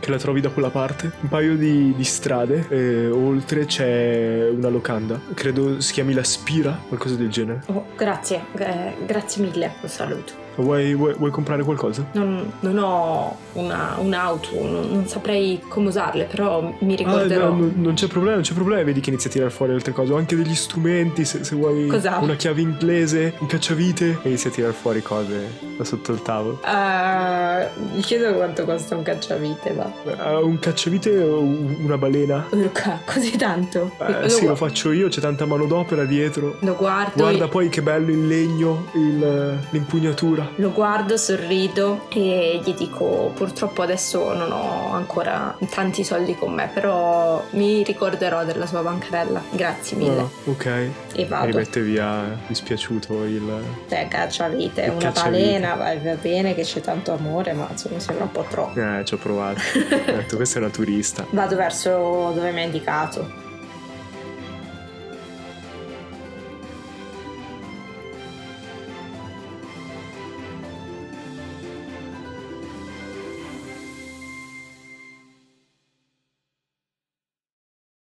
[0.00, 1.12] che la trovi da quella parte.
[1.20, 2.66] Un paio di, di strade.
[2.68, 5.20] E oltre c'è una locanda.
[5.34, 7.62] Credo si chiami La Spira, qualcosa del genere.
[7.66, 10.43] Oh, grazie, eh, grazie mille, lo saluto.
[10.56, 12.04] Vuoi, vuoi- vuoi comprare qualcosa?
[12.12, 17.48] Non, non ho una- un'auto, non, non saprei come usarle, però mi Ah, ricorderò.
[17.50, 18.82] no, no, non c'è problema, non c'è problema.
[18.84, 20.12] Vedi che inizia a tirare fuori altre cose.
[20.12, 21.24] Ho anche degli strumenti.
[21.24, 22.18] Se, se vuoi Cos'ha?
[22.18, 24.18] una chiave inglese, un cacciavite.
[24.22, 26.60] E inizia a tirare fuori cose da sotto il tavolo.
[26.62, 29.92] Ah, mi chiedo quanto costa un cacciavite, va.
[30.04, 32.46] Eh, un cacciavite o un- una balena?
[32.50, 33.90] Luca, così tanto.
[33.98, 36.56] Eh, lo, sì, gu- lo faccio io, c'è tanta manodopera dietro.
[36.60, 40.43] lo guardo, Guarda poi che bello il legno, il- l'impugnatura.
[40.56, 46.70] Lo guardo, sorrido e gli dico: Purtroppo adesso non ho ancora tanti soldi con me,
[46.72, 49.42] però mi ricorderò della sua bancarella.
[49.50, 50.20] Grazie mille.
[50.20, 50.88] Ah, ok.
[51.14, 51.46] E vado.
[51.46, 53.62] rimette via dispiaciuto il...
[53.88, 55.30] Cioè, cacciavite, Il una cacciavite.
[55.60, 58.80] balena, va, bene che c'è tanto amore, ma insomma mi sembra un po' troppo.
[58.80, 59.60] Eh, ci ho provato.
[60.04, 61.26] Ho detto, questa è una turista.
[61.30, 63.42] Vado verso dove mi ha indicato.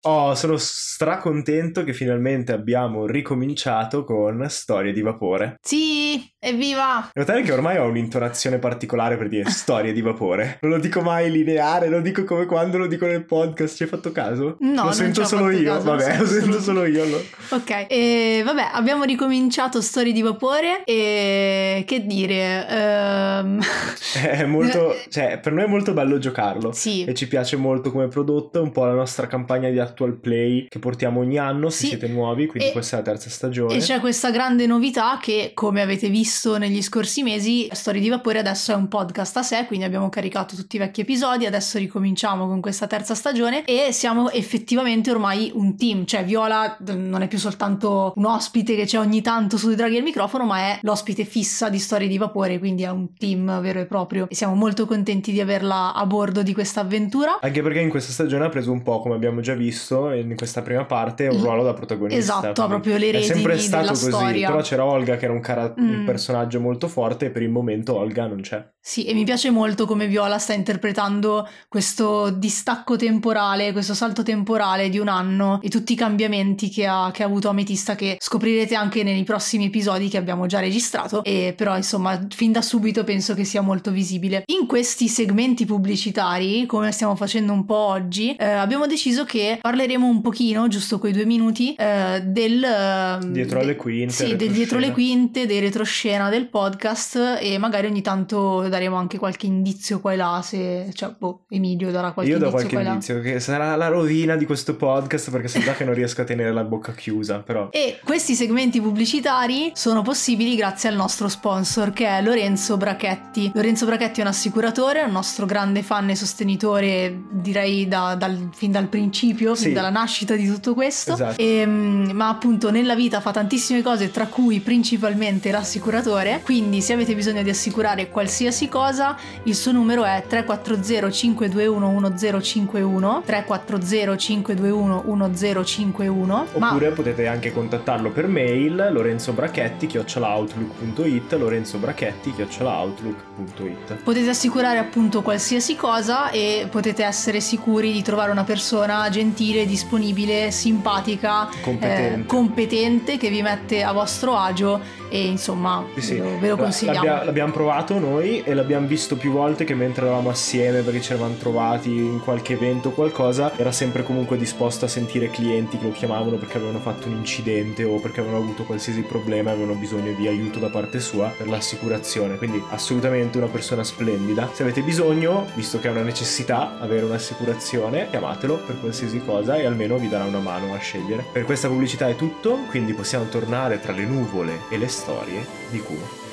[0.02, 5.56] Oh, sono stracontento che finalmente abbiamo ricominciato con Storie di vapore.
[5.60, 7.10] Sì, evviva!
[7.14, 10.58] Notare che ormai ho un'intonazione particolare per dire storie di vapore.
[10.62, 13.76] Non lo dico mai lineare, lo dico come quando lo dico nel podcast.
[13.76, 14.56] Ci hai fatto caso?
[14.60, 15.72] No, lo sento solo io.
[15.72, 17.02] caso, lo Vabbè, sento lo sento solo solo io.
[17.02, 17.22] allora.
[17.50, 22.66] Ok, e vabbè, abbiamo ricominciato Storie di Vapore e che dire...
[22.68, 23.60] ehm,
[24.22, 26.72] È molto, cioè, per noi è molto bello giocarlo.
[26.72, 30.14] sì, E ci piace molto come prodotto, è un po' la nostra campagna di actual
[30.18, 31.86] play che portiamo ogni anno se Sì.
[31.88, 33.74] siete nuovi, quindi E- questa è la terza stagione.
[33.74, 36.26] E c'è questa grande novità che, come avete visto
[36.58, 40.54] negli scorsi mesi, Storie di Vapore adesso è un podcast a sé, quindi abbiamo caricato
[40.54, 45.74] tutti i vecchi episodi, adesso ricominciamo con questa terza stagione e siamo effettivamente ormai un
[45.76, 49.96] team, cioè Viola non è più soltanto un ospite che c'è ogni tanto su Draghi
[49.96, 53.80] al microfono, ma è l'ospite fissa di Storie di Vapore, quindi è un team vero
[53.80, 57.38] e proprio e siamo molto contenti di averla a bordo di questa avventura.
[57.40, 60.60] Anche perché in questa stagione ha preso un po', come abbiamo già visto, in questa
[60.62, 62.18] prima parte, un ruolo da protagonista.
[62.20, 64.48] Esatto, ha proprio le È sempre redini stato così, storia.
[64.50, 66.04] però c'era Olga che era un, cara- un Mm.
[66.18, 68.66] Personaggio molto forte e per il momento Olga non c'è.
[68.80, 74.88] Sì, e mi piace molto come Viola sta interpretando questo distacco temporale, questo salto temporale
[74.88, 78.74] di un anno e tutti i cambiamenti che ha, che ha avuto Ametista che scoprirete
[78.74, 83.34] anche nei prossimi episodi che abbiamo già registrato e però insomma fin da subito penso
[83.34, 84.42] che sia molto visibile.
[84.46, 90.06] In questi segmenti pubblicitari, come stiamo facendo un po' oggi, eh, abbiamo deciso che parleremo
[90.06, 92.64] un pochino, giusto quei due minuti, eh, del...
[92.64, 97.58] eh, Dietro de- alle quinte, Sì, del dietro le quinte, dei retroscena del podcast e
[97.58, 100.88] magari ogni tanto daremo anche qualche indizio qua e là, se...
[100.94, 102.90] Cioè, boh, Emilio darà qualche Io do indizio qualche qua e là.
[102.92, 106.24] indizio che sarà la rovina di questo podcast perché so già che non riesco a
[106.24, 111.92] tenere la bocca chiusa, però E questi segmenti pubblicitari sono possibili grazie al nostro sponsor
[111.92, 113.50] che è Lorenzo Brachetti.
[113.54, 118.48] Lorenzo Brachetti è un assicuratore, è un nostro grande fan e sostenitore, direi da- dal-
[118.54, 119.64] fin dal principio, Sì.
[119.64, 121.12] fin dalla nascita di tutto questo.
[121.12, 121.40] Esatto.
[121.40, 125.50] E, mm, ma appunto nella vita fa tantissime cose, tra cui principalmente
[125.98, 126.40] l'assicuratore.
[126.44, 133.22] Quindi se avete bisogno di assicurare qualsiasi cosa, il suo numero è 340 521 1051
[133.24, 144.28] 340 521 1051 ma Oppure potete anche contattarlo per mail lorenzobrachetti chiocciolaoutlook.it lorenzobrachetti chiocciolaoutlook.it Potete
[144.28, 151.48] assicurare appunto qualsiasi cosa e potete essere sicuri di trovare una persona gentile, disponibile, simpatica,
[151.60, 152.20] Competente.
[152.20, 154.80] eh, competente che vi mette a vostro agio
[155.10, 156.20] e insomma Sì, sì.
[156.40, 157.04] ve lo- consigliamo.
[157.04, 161.12] L'abbia- l'abbiamo provato noi e l'abbiamo visto più volte che mentre eravamo assieme perché ci
[161.12, 165.84] eravamo trovati in qualche evento o qualcosa era sempre comunque disposto a sentire clienti che
[165.84, 169.74] lo chiamavano perché avevano fatto un incidente o perché avevano avuto qualsiasi problema e avevano
[169.78, 174.82] bisogno di aiuto da parte sua per l'assicurazione quindi assolutamente una persona splendida se avete
[174.82, 180.08] bisogno visto che è una necessità avere un'assicurazione chiamatelo per qualsiasi cosa e almeno vi
[180.08, 184.04] darà una mano a scegliere per questa pubblicità è tutto quindi possiamo tornare tra le
[184.04, 186.27] nuvole e le storie di 帝国。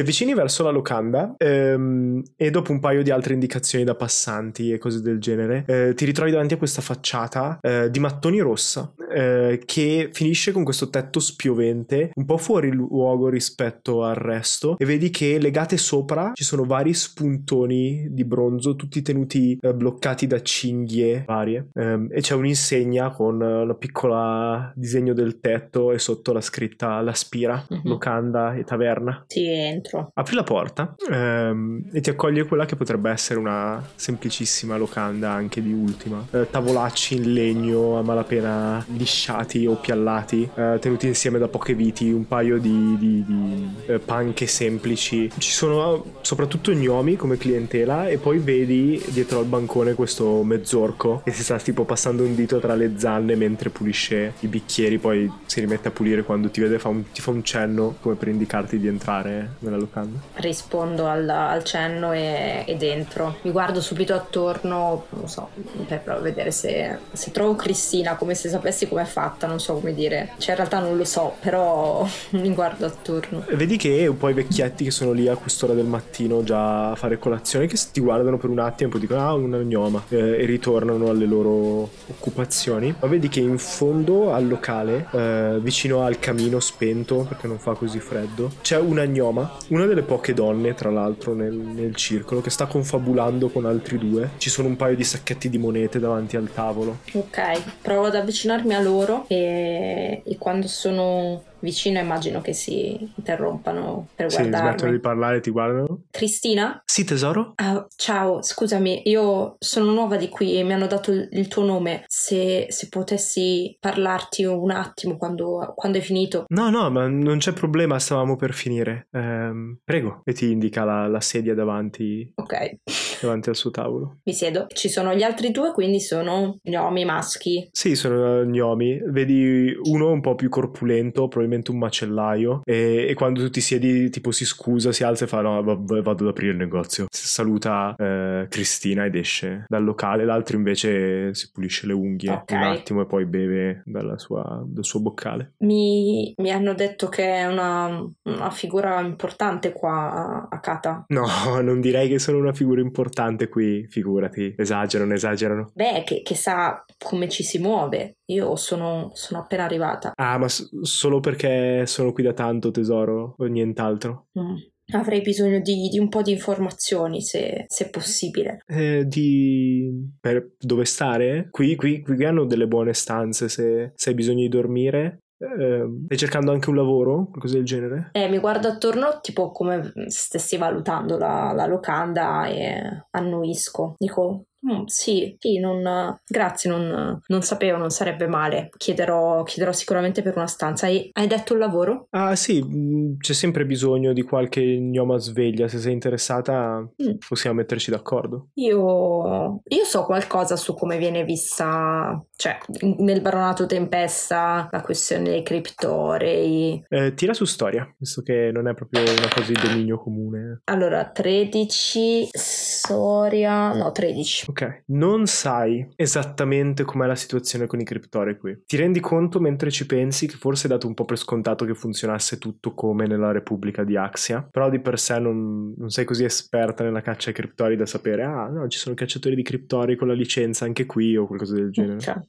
[0.00, 4.72] Ti avvicini verso la locanda ehm, e dopo un paio di altre indicazioni da passanti
[4.72, 8.94] e cose del genere eh, ti ritrovi davanti a questa facciata eh, di mattoni rossa
[9.14, 14.86] eh, che finisce con questo tetto spiovente un po' fuori luogo rispetto al resto e
[14.86, 20.40] vedi che legate sopra ci sono vari spuntoni di bronzo tutti tenuti eh, bloccati da
[20.40, 26.32] cinghie varie Ehm, e c'è un'insegna con eh, una piccola disegno del tetto e sotto
[26.32, 27.80] la scritta La Spira, Mhm.
[27.84, 30.10] locanda e taverna Sì, entro.
[30.14, 35.62] Apri la porta ehm, e ti accoglie quella che potrebbe essere una semplicissima locanda anche
[35.62, 36.24] di ultima.
[36.30, 42.10] Eh, tavolacci in legno a malapena lisciati o piallati, eh, tenuti insieme da poche viti,
[42.10, 45.30] un paio di, di- di, eh, panche semplici.
[45.36, 51.32] Ci sono soprattutto gnomi come clientela e poi vedi dietro al bancone questo mezzorco che
[51.32, 55.60] si sta tipo passando un dito tra le zanne mentre pulisce i bicchieri, poi si
[55.60, 58.78] rimette a pulire quando ti vede, fa un- ti fa un cenno come per indicarti
[58.78, 60.18] di entrare nella locanda.
[60.34, 63.36] Rispondo al, al cenno e, ed entro.
[63.42, 65.48] Mi guardo subito attorno, non so,
[65.86, 70.32] per vedere se, se trovo Cristina, come se sapessi com'è fatta, non so come dire.
[70.38, 73.44] Cioè, in realtà non lo so, però mi guardo attorno.
[73.46, 76.90] E Vedi che un po' i vecchietti che sono lì a quest'ora del mattino già
[76.90, 80.02] a fare colazione, che ti guardano per un attimo e poi dicono ah una gnoma
[80.08, 82.94] eh, e ritornano alle loro occupazioni.
[82.98, 87.72] Ma vedi che in fondo al locale, eh, vicino al camino spento, perché non fa
[87.72, 92.50] così freddo, c'è una gnoma, una delle poche donne tra l'altro nel, nel circolo, che
[92.50, 94.30] sta confabulando con altri due.
[94.38, 96.98] Ci sono un paio di sacchetti di monete davanti al tavolo.
[97.12, 104.08] Ok, provo ad avvicinarmi a loro e, e quando sono vicino immagino che si interrompano
[104.14, 104.90] per Sì, smettono guardarmi.
[104.92, 106.02] di parlare e ti guardano.
[106.10, 106.82] Cristina?
[106.84, 107.52] Sì, tesoro?
[107.56, 111.64] Ah, ciao, scusami, io sono nuova di qui e mi hanno dato il, il tuo
[111.64, 112.04] nome.
[112.06, 116.44] Se, se potessi parlarti un attimo quando, quando hai finito.
[116.48, 119.08] No, no, ma non c'è problema, stavamo per finire.
[119.12, 120.22] Ehm, prego.
[120.24, 122.78] E ti indica la, la sedia davanti, Ok,
[123.20, 124.18] davanti al suo tavolo.
[124.24, 124.66] mi siedo.
[124.68, 127.68] Ci sono gli altri due, quindi sono gnomi maschi.
[127.72, 129.00] Sì, sono gnomi.
[129.06, 132.60] Vedi uno un po' più corpulento, probabilmente un macellaio.
[132.64, 135.76] E, e quando tu ti siedi, tipo, si scusa, si alza e fa: No, va-
[135.78, 137.06] va- vado ad aprire il negozio.
[137.10, 140.24] Saluta eh, Cristina ed esce dal locale.
[140.24, 142.50] L'altro invece si pulisce le unghie Ok.
[142.52, 145.54] un attimo e poi beve dalla sua- dal suo boccale.
[145.58, 151.04] Mi, mi hanno detto che è una, una figura importante qua a, a Kata.
[151.08, 151.26] No,
[151.62, 154.54] non direi che sono una figura importante qui, figurati.
[154.56, 155.70] Esagerano, esagerano.
[155.74, 158.16] Beh, che, che sa come ci si muove.
[158.30, 160.12] Io sono, sono appena arrivata.
[160.14, 161.39] Ah, ma s- solo perché
[161.84, 164.28] sono qui da tanto, tesoro, o nient'altro?
[164.38, 164.56] Mm,
[164.94, 168.62] avrei bisogno di, di un po' di informazioni se, se possibile.
[168.66, 170.10] Eh, di...
[170.20, 171.48] per dove stare?
[171.50, 175.18] Qui, qui, qui hanno delle buone stanze se, se hai bisogno di dormire.
[175.40, 177.28] Eh, stai cercando anche un lavoro?
[177.30, 178.10] Qualcosa del genere?
[178.12, 183.94] Eh, mi guardo attorno tipo come stessi valutando la, la locanda e annuisco.
[183.96, 188.68] Dico, Mm, sì, sì, non, grazie, non, non, sapevo, non sarebbe male.
[188.76, 190.86] Chiederò, chiederò sicuramente per una stanza.
[190.86, 192.06] Hai, hai, detto un lavoro?
[192.10, 195.66] Ah sì, mm, c'è sempre bisogno di qualche gnoma sveglia.
[195.66, 197.14] Se sei interessata mm.
[197.26, 198.48] possiamo metterci d'accordo.
[198.54, 202.58] Io, io so qualcosa su come viene vista, cioè
[202.98, 206.84] nel baronato Tempesta, la questione dei criptorei.
[206.88, 210.60] Eh, tira su storia, visto che non è proprio una cosa di dominio comune.
[210.64, 214.48] Allora, 13, storia, no 13.
[214.50, 218.64] Ok, non sai esattamente com'è la situazione con i criptori qui.
[218.66, 221.74] Ti rendi conto mentre ci pensi che forse hai dato un po' per scontato che
[221.74, 226.24] funzionasse tutto come nella Repubblica di Axia, però di per sé non, non sei così
[226.24, 230.08] esperta nella caccia ai criptori da sapere, ah no, ci sono cacciatori di criptori con
[230.08, 232.00] la licenza anche qui o qualcosa del genere.
[232.00, 232.20] Cioè,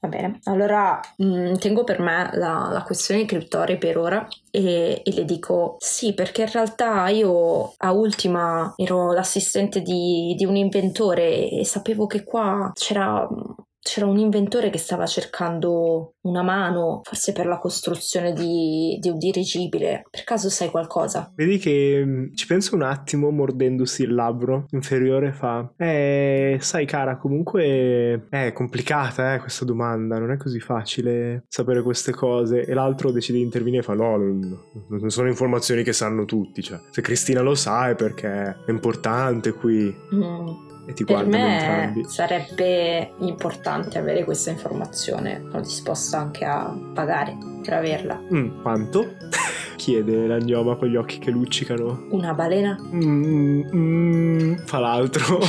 [0.00, 4.26] va bene, allora mh, mm, tengo per me la, la questione dei criptori per ora
[4.50, 10.44] e, e, le dico sì perché in realtà io a ultima ero l'assistente di, di
[10.44, 13.28] un inventore e sapevo che qua c'era
[13.82, 19.18] c'era un inventore che stava cercando una mano, forse per la costruzione di, di, un
[19.18, 20.04] dirigibile.
[20.10, 21.32] Per caso sai qualcosa?
[21.34, 27.16] Vedi che mm, ci penso un attimo, mordendosi il labbro inferiore, fa: Eh, sai, cara,
[27.16, 32.64] comunque è complicata eh, questa domanda, non è così facile sapere queste cose.
[32.64, 36.62] E l'altro decide di intervenire e fa: No, non sono informazioni che sanno tutti.
[36.62, 38.28] Cioè, se Cristina lo sa è perché
[38.66, 39.94] è importante qui.
[40.14, 42.04] Mm e ti per me entrambi.
[42.08, 49.14] sarebbe importante avere questa informazione sono disposta anche a pagare per averla mm, quanto?
[49.76, 52.76] chiede la gnoma con gli occhi che luccicano una balena?
[52.92, 55.38] Mm, mm, fa l'altro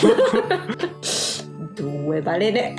[1.73, 2.75] due balene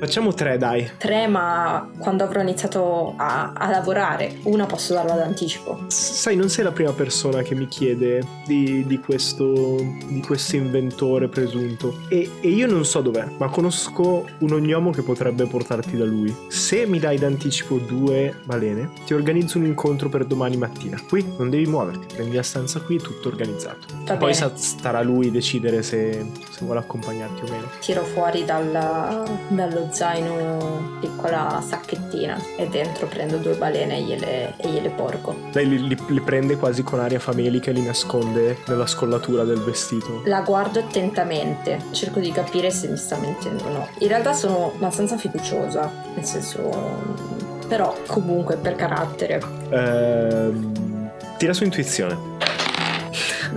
[0.00, 0.92] Facciamo tre, dai.
[0.96, 5.84] Tre, ma quando avrò iniziato a, a lavorare, una posso darla d'anticipo.
[5.88, 9.76] Sai, non sei la prima persona che mi chiede di, di, questo,
[10.08, 11.98] di questo inventore presunto.
[12.08, 16.34] E, e, io non so dov'è, ma conosco un ognomo che potrebbe portarti da lui.
[16.48, 20.98] Se mi dai d'anticipo due balene, ti organizzo un incontro per domani mattina.
[21.06, 23.86] Qui non devi muoverti, prendi la stanza qui, tutto organizzato.
[24.06, 24.52] Va Poi bene.
[24.54, 27.66] starà lui decidere se, se vuole accompagnarti o meno.
[27.80, 34.68] Tiro fuori dal, dallo zaino piccola sacchettina e dentro prendo due balene e gliele, e
[34.68, 35.36] gliele porgo.
[35.52, 39.60] Lei li, li, li, prende quasi con aria famelica e li nasconde nella scollatura del
[39.60, 40.22] vestito.
[40.24, 43.88] La guardo attentamente, cerco di capire se mi sta mentendo o no.
[43.98, 47.38] In realtà sono abbastanza fiduciosa, nel senso...
[47.68, 49.40] però comunque per carattere.
[49.70, 52.38] Ehm, tira su intuizione.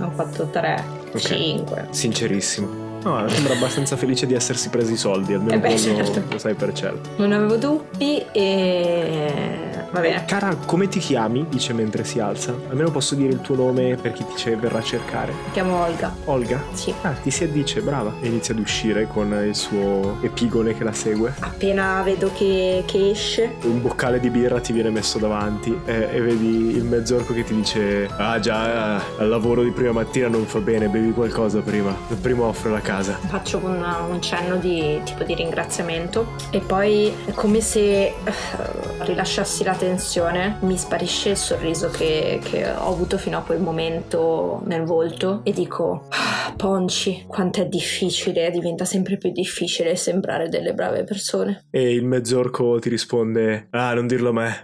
[0.00, 1.20] Ho fatto 3, okay.
[1.20, 1.86] 5.
[1.90, 2.83] Sincerissimo.
[3.04, 6.22] No, sembra abbastanza felice di essersi presi i soldi, almeno eh beh, certo.
[6.30, 7.10] lo sai per certo.
[7.16, 10.24] Non avevo dubbi e Va bene.
[10.24, 11.46] Cara, come ti chiami?
[11.48, 12.52] Dice mentre si alza.
[12.68, 15.30] Almeno posso dire il tuo nome per chi ti verrà a cercare.
[15.30, 16.12] Mi chiamo Olga.
[16.24, 16.60] Olga?
[16.72, 16.92] Sì.
[17.02, 18.12] Ah, ti si addice, brava.
[18.20, 21.34] E inizia ad uscire con il suo epigone che la segue.
[21.38, 23.54] Appena vedo che, che esce.
[23.62, 27.54] Un boccale di birra ti viene messo davanti e, e vedi il mezzorco che ti
[27.54, 31.96] dice Ah già, al lavoro di prima mattina non fa bene, bevi qualcosa prima.
[32.20, 32.93] Prima offre la casa.
[33.02, 39.64] Faccio un, un cenno di tipo di ringraziamento e poi è come se uh, rilasciassi
[39.64, 44.84] la tensione, mi sparisce il sorriso che, che ho avuto fino a quel momento nel
[44.84, 51.04] volto e dico, ah, Ponci, quanto è difficile, diventa sempre più difficile sembrare delle brave
[51.04, 51.66] persone.
[51.70, 54.62] E il mezzorco ti risponde, ah, non dirlo a me,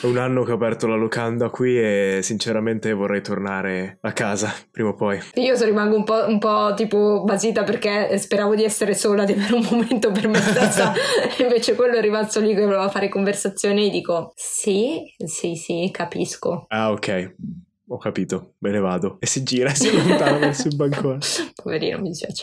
[0.00, 4.52] è un anno che ho aperto la locanda qui e sinceramente vorrei tornare a casa
[4.70, 5.20] prima o poi.
[5.34, 9.54] Io rimango un po', un po' tipo basita perché speravo di essere sola, di avere
[9.54, 10.92] un momento per me stessa,
[11.40, 16.66] invece quello è rimasto lì che voleva fare conversazione e dico, sì, sì, sì, capisco.
[16.68, 17.34] Ah, ok.
[17.92, 19.18] Ho capito, me ne vado.
[19.20, 21.18] E si gira e si allontana verso il bancone.
[21.62, 22.42] Poverino, mi dispiace.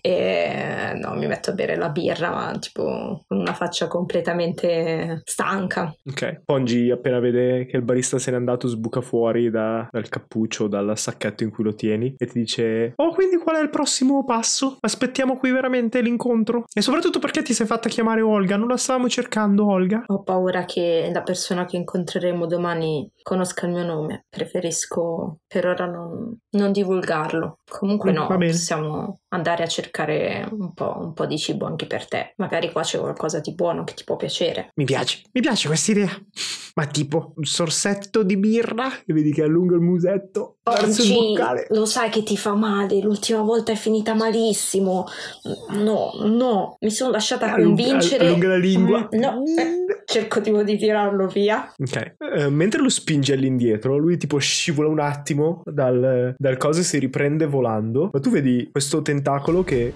[0.00, 5.94] E no, mi metto a bere la birra, ma tipo con una faccia completamente stanca.
[6.10, 6.42] Ok.
[6.44, 10.98] Pongi, appena vede che il barista se n'è andato, sbuca fuori da, dal cappuccio, dal
[10.98, 14.76] sacchetto in cui lo tieni e ti dice: Oh, quindi qual è il prossimo passo?
[14.80, 16.64] Aspettiamo qui veramente l'incontro?
[16.72, 18.56] E soprattutto perché ti sei fatta chiamare Olga?
[18.56, 20.02] Non la stavamo cercando, Olga?
[20.08, 24.26] Ho paura che la persona che incontreremo domani conosca il mio nome.
[24.28, 27.58] Preferisco per ora non, non divulgarlo.
[27.68, 32.06] Comunque mm, no, possiamo andare a cercare un po', un po', di cibo anche per
[32.08, 32.34] te.
[32.36, 34.70] Magari qua c'è qualcosa di buono che ti può piacere.
[34.74, 36.10] Mi piace, mi piace questa idea.
[36.74, 40.58] Ma tipo un sorsetto di birra e vedi che allunga il musetto.
[40.70, 41.34] Oggi
[41.70, 45.06] lo sai che ti fa male, l'ultima volta è finita malissimo.
[45.70, 48.26] No, no, mi sono lasciata convincere.
[48.26, 49.08] allunga la lingua.
[49.14, 51.72] Mm, No, eh, cerco tipo di tirarlo via.
[51.78, 56.84] Ok, Eh, mentre lo spingi all'indietro, lui tipo scivola un attimo dal, dal coso e
[56.84, 58.10] si riprende volando.
[58.12, 59.92] Ma tu vedi questo tentacolo che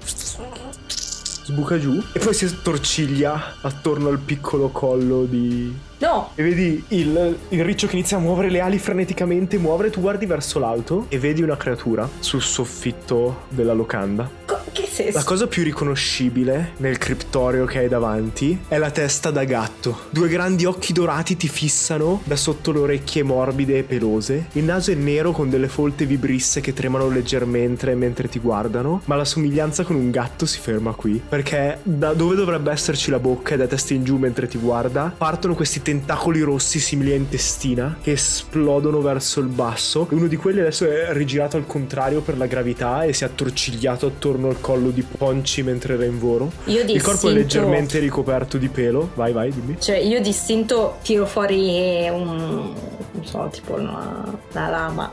[1.46, 5.72] sbuca giù e poi si attorciglia attorno al piccolo collo di...
[5.98, 10.00] No, E vedi il, il riccio che inizia a muovere le ali freneticamente, muovere, tu
[10.00, 14.28] guardi verso l'alto e vedi una creatura sul soffitto della locanda.
[14.44, 15.16] co- che senso?
[15.16, 20.02] La cosa più riconoscibile nel criptorio che hai davanti è la testa da gatto.
[20.10, 24.46] Due grandi occhi dorati ti fissano da sotto le orecchie morbide e pelose.
[24.52, 29.14] Il naso è nero con delle folte vibrisse che tremano leggermente mentre ti guardano, ma
[29.14, 33.54] la somiglianza con un gatto si ferma qui, perché da dove dovrebbe esserci la bocca
[33.54, 37.98] e da testa in giù mentre ti guarda, partono questi tentacoli rossi simili a intestina
[38.00, 40.08] che esplodono verso il basso.
[40.10, 44.06] Uno di quelli adesso è rigirato al contrario per la gravità e si è attorcigliato
[44.06, 46.50] attorno al collo di Ponci mentre era in volo.
[46.64, 49.10] Io Il corpo è distinto- leggermente ricoperto di pelo.
[49.14, 49.76] Vai, vai, dimmi.
[49.78, 52.72] Cioè, io distinto tiro fuori un.
[53.12, 55.12] non so, tipo una, una lama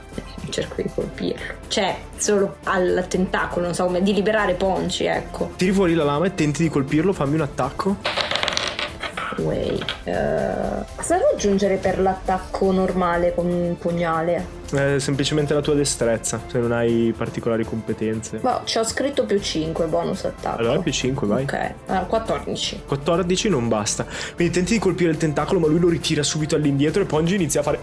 [0.49, 1.55] cerco di colpirlo.
[1.67, 5.51] Cioè, solo al tentacolo, non so come, di liberare Ponci, ecco.
[5.57, 8.30] Tiri fuori la lama e tenti di colpirlo, fammi un attacco.
[9.37, 9.79] Way.
[10.03, 14.59] Eh, cosa devo aggiungere per l'attacco normale con un pugnale?
[14.71, 18.37] È semplicemente la tua destrezza, se non hai particolari competenze.
[18.37, 20.59] Boh, ci ho scritto più 5 bonus attacco.
[20.59, 21.43] Allora più 5, vai.
[21.43, 22.83] Ok, ah, 14.
[22.87, 24.05] 14 non basta.
[24.35, 27.59] Quindi tenti di colpire il tentacolo, ma lui lo ritira subito all'indietro e Pongi inizia
[27.59, 27.79] a fare.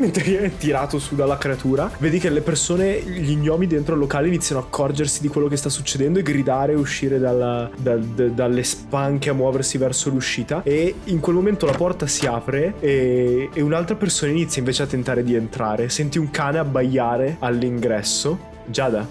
[0.00, 4.28] Mentre viene tirato su dalla creatura, vedi che le persone, gli gnomi dentro il locale
[4.28, 8.30] iniziano a accorgersi di quello che sta succedendo e gridare e uscire dalla- dal- d-
[8.30, 10.62] dalle spanche a muoversi verso l'uscita.
[10.62, 14.86] E in quel momento la porta si apre e, e un'altra persona inizia invece a
[14.86, 15.90] tentare di entrare.
[15.90, 18.48] Senti un cane abbaiare all'ingresso.
[18.64, 19.06] Giada.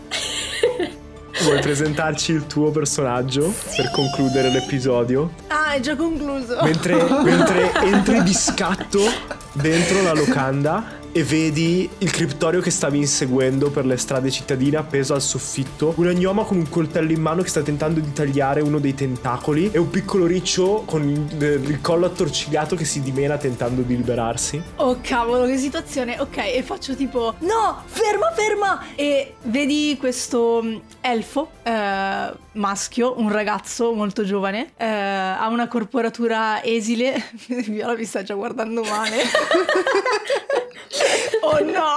[1.41, 5.31] Vuoi presentarci il tuo personaggio per concludere l'episodio?
[5.47, 6.59] Ah, è già concluso.
[6.63, 8.99] Mentre, mentre entri di scatto
[9.53, 15.13] dentro la locanda e vedi il criptorio che stavi inseguendo per le strade cittadine appeso
[15.13, 18.79] al soffitto, una gnoma con un coltello in mano che sta tentando di tagliare uno
[18.79, 23.81] dei tentacoli e un piccolo riccio con il, il collo attorcigliato che si dimena tentando
[23.81, 24.61] di liberarsi.
[24.77, 26.19] Oh cavolo, che situazione.
[26.19, 28.85] Ok, e faccio tipo: No, ferma, ferma!
[28.95, 36.63] E vedi questo mm, elfo eh, maschio, un ragazzo molto giovane, eh, ha una corporatura
[36.63, 37.31] esile.
[37.47, 39.23] Viola mi sta già guardando male.
[41.41, 41.87] oh no!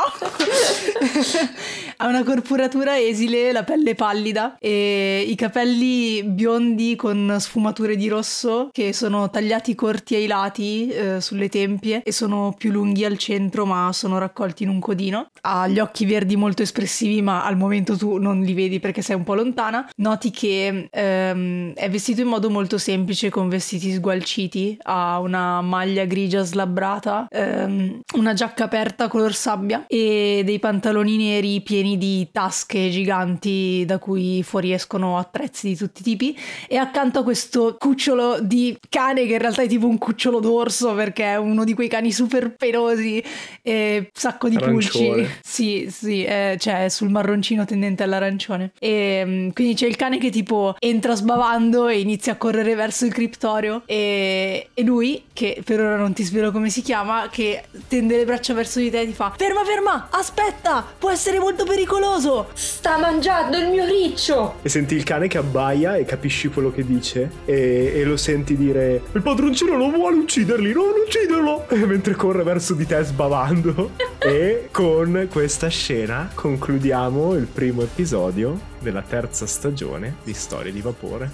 [1.97, 8.71] ha una corporatura esile, la pelle pallida e i capelli biondi con sfumature di rosso
[8.73, 13.67] che sono tagliati corti ai lati eh, sulle tempie e sono più lunghi al centro
[13.67, 15.29] ma sono raccolti in un codino.
[15.43, 19.17] Ha gli occhi verdi molto espressivi ma al momento tu non li vedi perché sei
[19.17, 19.89] un po' lontana.
[19.97, 20.52] Noti che
[20.91, 27.27] ehm, è vestito in modo molto semplice con vestiti sgualciti, ha una maglia grigia slabbrata,
[27.31, 33.99] ehm, una giacca aperta color sabbia e dei pantaloni neri pieni di tasche giganti da
[33.99, 36.39] cui fuoriescono attrezzi di tutti i tipi
[36.69, 40.95] e accanto a questo cucciolo di cane che in realtà è tipo un cucciolo d'orso
[40.95, 43.23] perché è uno di quei cani super pelosi
[43.63, 45.27] e sacco di pulci.
[45.43, 48.73] Sì, sì, eh, cioè sul marroncino tendente all'arancione.
[48.79, 53.05] E mm, quindi c'è il cane che tipo entra sbavando e inizia a correre verso
[53.05, 57.65] il criptorio e, e lui, che per ora non ti svelo come si chiama, che
[57.87, 61.65] tende le braccia verso di te e ti fa Ferma, ferma, aspetta, può essere molto
[61.65, 62.49] pericoloso.
[62.55, 64.57] Sta mangiando il mio riccio!
[64.63, 68.57] E senti il cane che abbaia e capisci quello che dice e, e lo senti
[68.57, 71.69] dire il padroncino non vuole ucciderli, non ucciderlo!
[71.69, 73.91] E mentre corre verso di te sbavando.
[74.19, 81.31] e con questa scena concludiamo il primo episodio della terza stagione di Storie di Vapore.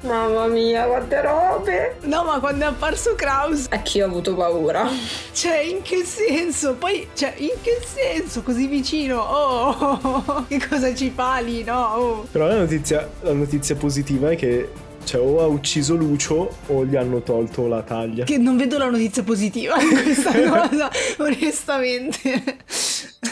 [0.00, 1.96] Mamma mia, quante robe!
[2.02, 4.88] No, ma quando è apparso Kraus, Anch'io ho avuto paura.
[5.32, 6.74] cioè, in che senso?
[6.74, 8.42] Poi, cioè, in che senso?
[8.42, 9.20] Così vicino?
[9.20, 11.80] Oh, che cosa ci fa lì, no?
[11.94, 12.26] Oh.
[12.30, 14.70] Però la notizia, la notizia positiva è che
[15.04, 18.24] cioè, o ha ucciso Lucio o gli hanno tolto la taglia.
[18.24, 22.42] Che non vedo la notizia positiva in questa cosa, onestamente.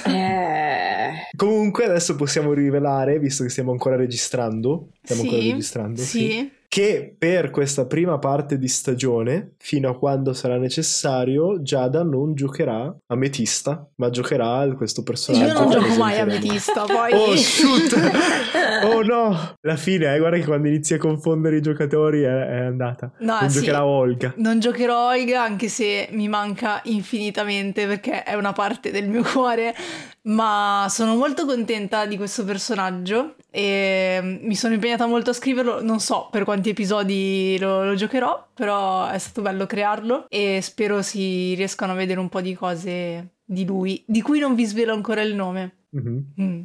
[0.07, 1.29] Eh...
[1.37, 4.91] Comunque adesso possiamo rivelare, visto che stiamo ancora registrando.
[5.03, 6.19] Stiamo ancora registrando, sì.
[6.19, 6.59] Sì.
[6.71, 12.97] Che per questa prima parte di stagione, fino a quando sarà necessario, Giada non giocherà
[13.09, 15.47] Ametista, ma giocherà questo personaggio.
[15.47, 16.53] Io non gioco mai a presenteremo.
[16.53, 17.13] Metista, poi...
[17.13, 18.85] Oh shoot!
[18.87, 19.57] oh no!
[19.63, 23.11] La fine, eh, guarda che quando inizi a confondere i giocatori è, è andata.
[23.19, 23.59] No, non sì.
[23.59, 24.33] giocherà Olga.
[24.37, 29.75] Non giocherò Olga anche se mi manca infinitamente perché è una parte del mio cuore,
[30.23, 36.01] ma sono molto contenta di questo personaggio e mi sono impegnata molto a scriverlo, non
[36.01, 41.55] so per quanti episodi lo, lo giocherò, però è stato bello crearlo e spero si
[41.55, 45.23] riescano a vedere un po' di cose di lui, di cui non vi svelo ancora
[45.23, 45.77] il nome.
[45.91, 46.25] Mhm.
[46.41, 46.61] Mm.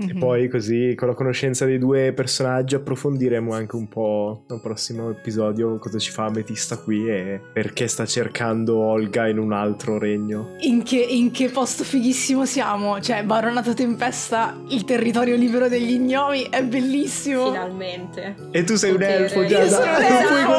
[0.00, 0.18] E Mhm.
[0.18, 5.78] poi così con la conoscenza dei due personaggi approfondiremo anche un po' nel prossimo episodio
[5.78, 10.56] cosa ci fa Ametista qui e perché sta cercando Olga in un altro regno.
[10.60, 12.98] In che, in che posto fighissimo siamo?
[13.00, 17.50] Cioè, Baronato Tempesta, il territorio libero degli gnomi, è bellissimo.
[17.50, 18.36] Finalmente.
[18.52, 19.24] E tu sei un Potere.
[19.24, 20.50] elfo, Io Giada, sono un non puoi elfo.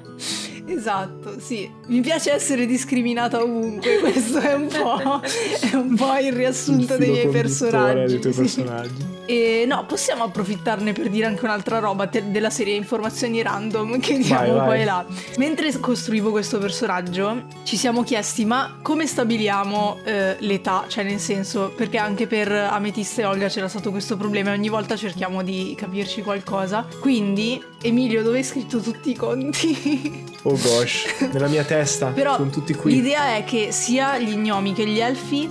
[0.70, 1.70] Esatto, sì.
[1.88, 7.00] Mi piace essere discriminata ovunque, questo è un po', è un po' il riassunto Il
[7.00, 8.20] dei miei personaggi.
[8.20, 8.40] dei tuoi sì.
[8.64, 9.18] personaggi.
[9.26, 14.18] E no, possiamo approfittarne per dire anche un'altra roba te- della serie informazioni random che
[14.18, 14.66] diamo Vai, vai.
[14.68, 15.06] poi là.
[15.38, 20.86] Mentre costruivo questo personaggio, ci siamo chiesti: ma come stabiliamo eh, l'età?
[20.88, 24.70] Cioè, nel senso, perché anche per Ametista e Olga c'era stato questo problema e ogni
[24.70, 26.88] volta cerchiamo di capirci qualcosa.
[27.00, 30.28] Quindi, Emilio, dove hai scritto tutti i conti?
[30.44, 32.94] Oh gosh, nella mia testa Però sono tutti qui.
[32.94, 35.50] l'idea è che sia gli gnomi che gli elfi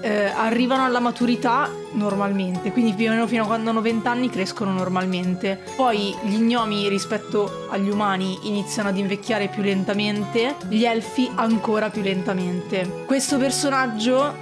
[0.00, 4.30] eh, arrivano alla maturità normalmente, quindi più o meno fino a quando hanno 20 anni
[4.30, 5.58] crescono normalmente.
[5.74, 12.02] Poi gli gnomi rispetto agli umani iniziano ad invecchiare più lentamente, gli elfi ancora più
[12.02, 13.02] lentamente.
[13.06, 14.34] Questo personaggio,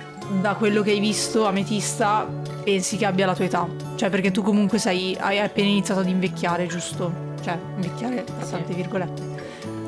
[0.43, 2.28] da quello che hai visto, Ametista,
[2.62, 3.66] pensi che abbia la tua età.
[3.95, 7.24] Cioè perché tu comunque sei, hai appena iniziato ad invecchiare, giusto?
[7.47, 8.51] Cioè invecchiare tra Sì.
[8.51, 9.22] tante virgolette.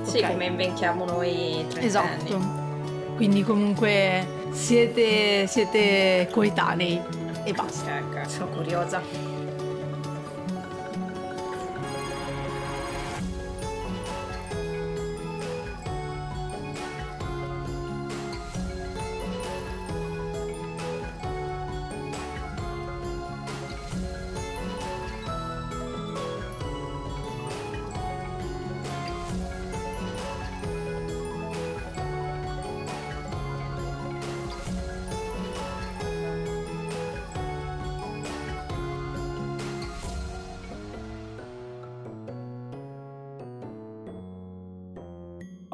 [0.02, 0.30] Sì, Ok.
[0.30, 1.84] come invecchiamo noi trentenni.
[1.86, 2.40] Esatto.
[3.16, 7.00] Quindi comunque siete, siete coetanei
[7.42, 7.96] e basta.
[7.96, 9.02] Ecco, sono curiosa.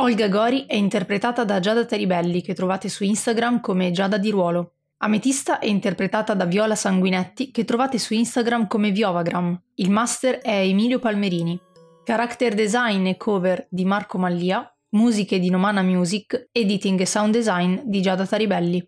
[0.05, 4.73] Olga Gori è interpretata da Giada Teribelli che trovate su Instagram come Giada di Ruolo.
[4.99, 9.59] Ametista è interpretata da Viola Sanguinetti che trovate su Instagram come Viovagram.
[9.77, 11.59] Il master è Emilio Palmerini.
[12.05, 14.71] Character design e cover di Marco Mallia.
[14.91, 16.49] Musiche di Nomana Music.
[16.53, 18.87] Editing e sound design di Giada Taribelli.